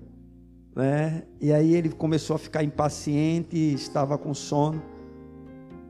[0.76, 1.24] Né?
[1.39, 4.82] E aí ele começou a ficar impaciente, estava com sono.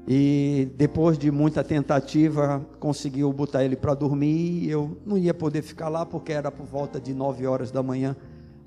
[0.08, 4.68] E depois de muita tentativa, conseguiu botar ele para dormir.
[4.68, 8.16] Eu não ia poder ficar lá porque era por volta de 9 horas da manhã,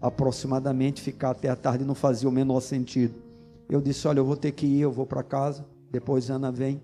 [0.01, 1.03] aproximadamente.
[1.03, 3.15] Ficar até a tarde não fazia o menor sentido.
[3.69, 5.67] Eu disse: Olha, eu vou ter que ir, eu vou para casa.
[5.91, 6.81] Depois Ana vem,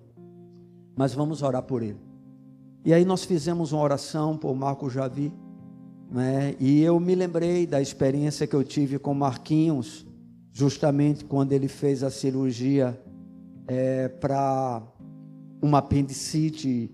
[0.97, 2.10] mas vamos orar por ele.
[2.83, 5.31] E aí nós fizemos uma oração por Marco Javi,
[6.11, 6.57] né?
[6.59, 10.07] E eu me lembrei da experiência que eu tive com Marquinhos,
[10.51, 12.99] justamente quando ele fez a cirurgia
[13.69, 14.83] é, para
[15.63, 16.91] uma apendicite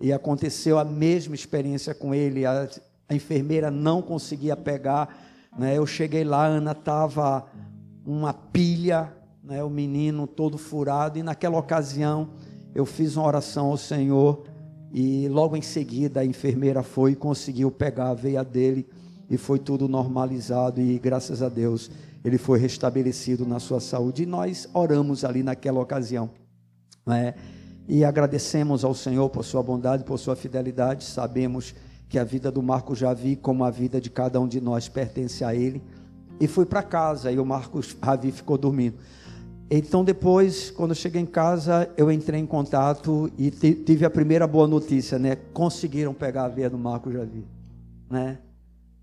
[0.00, 2.44] e aconteceu a mesma experiência com ele.
[2.44, 2.68] A,
[3.08, 5.08] a enfermeira não conseguia pegar.
[5.58, 5.78] Né?
[5.78, 7.46] Eu cheguei lá, a Ana estava
[8.04, 9.10] uma pilha,
[9.42, 9.64] né?
[9.64, 12.30] o menino todo furado, e naquela ocasião
[12.74, 14.49] eu fiz uma oração ao Senhor
[14.92, 18.86] e logo em seguida a enfermeira foi e conseguiu pegar a veia dele
[19.28, 21.90] e foi tudo normalizado e graças a Deus
[22.24, 24.24] ele foi restabelecido na sua saúde.
[24.24, 26.30] E nós oramos ali naquela ocasião.
[27.06, 27.34] Né?
[27.88, 31.04] E agradecemos ao Senhor por sua bondade, por sua fidelidade.
[31.04, 31.74] Sabemos
[32.08, 35.44] que a vida do Marcos Javi, como a vida de cada um de nós, pertence
[35.44, 35.82] a ele.
[36.40, 38.98] E fui para casa e o Marcos Javi ficou dormindo.
[39.70, 44.44] Então depois, quando eu cheguei em casa, eu entrei em contato e tive a primeira
[44.44, 45.36] boa notícia, né?
[45.52, 47.44] Conseguiram pegar a veia do Marcos Javi,
[48.10, 48.38] né?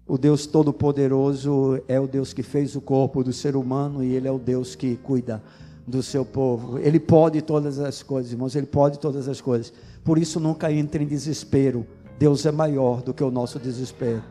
[0.05, 4.27] O Deus Todo-Poderoso é o Deus que fez o corpo do ser humano e Ele
[4.27, 5.41] é o Deus que cuida
[5.87, 6.77] do seu povo.
[6.79, 9.71] Ele pode todas as coisas, irmãos, Ele pode todas as coisas.
[10.03, 11.85] Por isso, nunca entre em desespero.
[12.19, 14.23] Deus é maior do que o nosso desespero.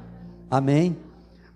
[0.51, 0.97] Amém?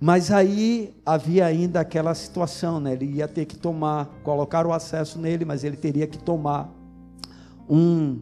[0.01, 2.95] Mas aí havia ainda aquela situação, né?
[2.95, 6.73] Ele ia ter que tomar, colocar o acesso nele, mas ele teria que tomar
[7.69, 8.19] um,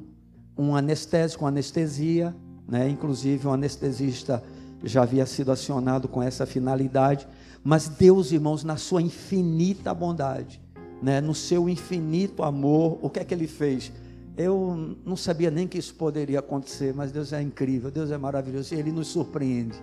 [0.56, 2.34] um anestésico, uma anestesia,
[2.68, 2.88] né?
[2.88, 4.42] Inclusive, um anestesista
[4.82, 7.26] já havia sido acionado com essa finalidade,
[7.64, 10.60] mas Deus, irmãos, na sua infinita bondade,
[11.02, 13.92] né, no seu infinito amor, o que é que ele fez?
[14.36, 18.74] Eu não sabia nem que isso poderia acontecer, mas Deus é incrível, Deus é maravilhoso
[18.74, 19.82] e ele nos surpreende,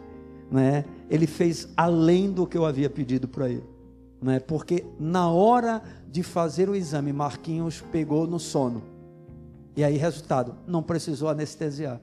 [0.51, 0.85] né?
[1.09, 3.63] Ele fez além do que eu havia pedido para ele,
[4.21, 4.39] né?
[4.39, 8.81] Porque na hora de fazer o exame, Marquinhos pegou no sono.
[9.75, 11.99] E aí resultado, não precisou anestesiar.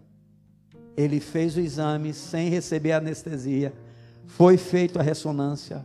[0.96, 3.72] Ele fez o exame sem receber anestesia.
[4.26, 5.84] Foi feita a ressonância.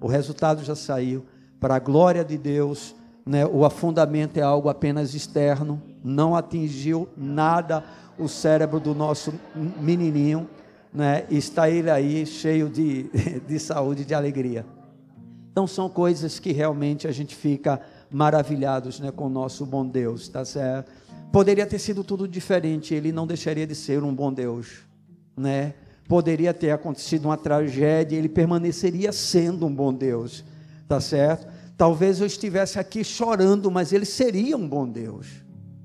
[0.00, 1.26] O resultado já saiu.
[1.60, 2.94] Para a glória de Deus,
[3.24, 5.82] né, o afundamento é algo apenas externo.
[6.02, 7.84] Não atingiu nada
[8.18, 9.34] o cérebro do nosso
[9.80, 10.48] menininho.
[10.96, 13.10] Né, está ele aí cheio de,
[13.46, 14.64] de saúde, de alegria.
[15.52, 17.80] Então são coisas que realmente a gente fica
[18.10, 20.90] maravilhados né, com o nosso bom Deus, tá certo?
[21.30, 24.78] Poderia ter sido tudo diferente, ele não deixaria de ser um bom Deus,
[25.36, 25.74] né?
[26.08, 30.44] Poderia ter acontecido uma tragédia, ele permaneceria sendo um bom Deus,
[30.88, 31.46] tá certo?
[31.76, 35.26] Talvez eu estivesse aqui chorando, mas ele seria um bom Deus,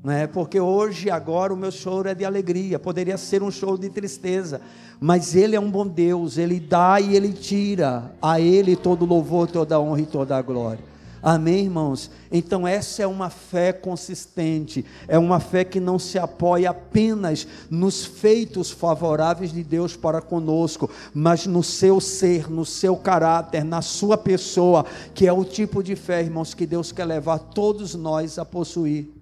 [0.04, 0.28] né?
[0.28, 4.62] Porque hoje, agora, o meu choro é de alegria, poderia ser um choro de tristeza,
[4.99, 9.47] mas ele é um bom Deus, ele dá e ele tira, a ele todo louvor,
[9.47, 10.91] toda honra e toda a glória.
[11.24, 12.10] Amém, irmãos?
[12.32, 18.04] Então, essa é uma fé consistente, é uma fé que não se apoia apenas nos
[18.04, 24.18] feitos favoráveis de Deus para conosco, mas no seu ser, no seu caráter, na sua
[24.18, 24.84] pessoa,
[25.14, 29.20] que é o tipo de fé, irmãos, que Deus quer levar todos nós a possuir.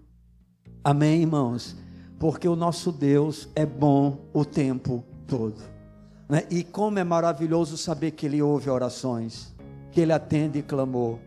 [0.83, 1.75] Amém, irmãos?
[2.19, 5.61] Porque o nosso Deus é bom o tempo todo.
[6.27, 6.43] Né?
[6.49, 9.53] E como é maravilhoso saber que Ele ouve orações,
[9.91, 11.19] que Ele atende clamor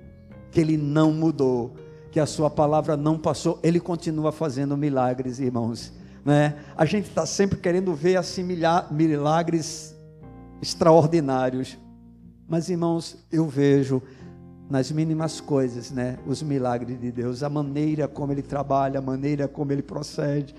[0.53, 1.75] que ele não mudou,
[2.13, 5.93] que a sua palavra não passou, ele continua fazendo milagres, irmãos.
[6.25, 6.55] Né?
[6.77, 9.97] A gente está sempre querendo ver assim milagres
[10.61, 11.77] extraordinários,
[12.47, 14.01] mas irmãos, eu vejo
[14.73, 19.47] nas mínimas coisas, né, os milagres de Deus, a maneira como Ele trabalha, a maneira
[19.47, 20.55] como Ele procede.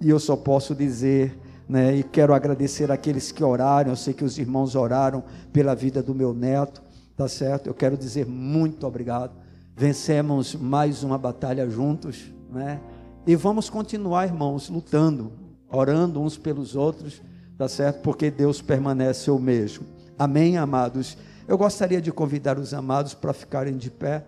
[0.00, 1.38] E eu só posso dizer,
[1.68, 3.90] né, e quero agradecer aqueles que oraram.
[3.90, 5.22] Eu sei que os irmãos oraram
[5.52, 6.82] pela vida do meu neto.
[7.14, 7.66] Tá certo?
[7.66, 9.32] Eu quero dizer muito obrigado.
[9.76, 12.80] Vencemos mais uma batalha juntos, né?
[13.26, 15.30] E vamos continuar, irmãos, lutando,
[15.70, 17.20] orando uns pelos outros,
[17.58, 18.00] tá certo?
[18.00, 19.84] Porque Deus permanece o mesmo.
[20.18, 21.18] Amém, amados.
[21.46, 24.24] Eu gostaria de convidar os amados para ficarem de pé.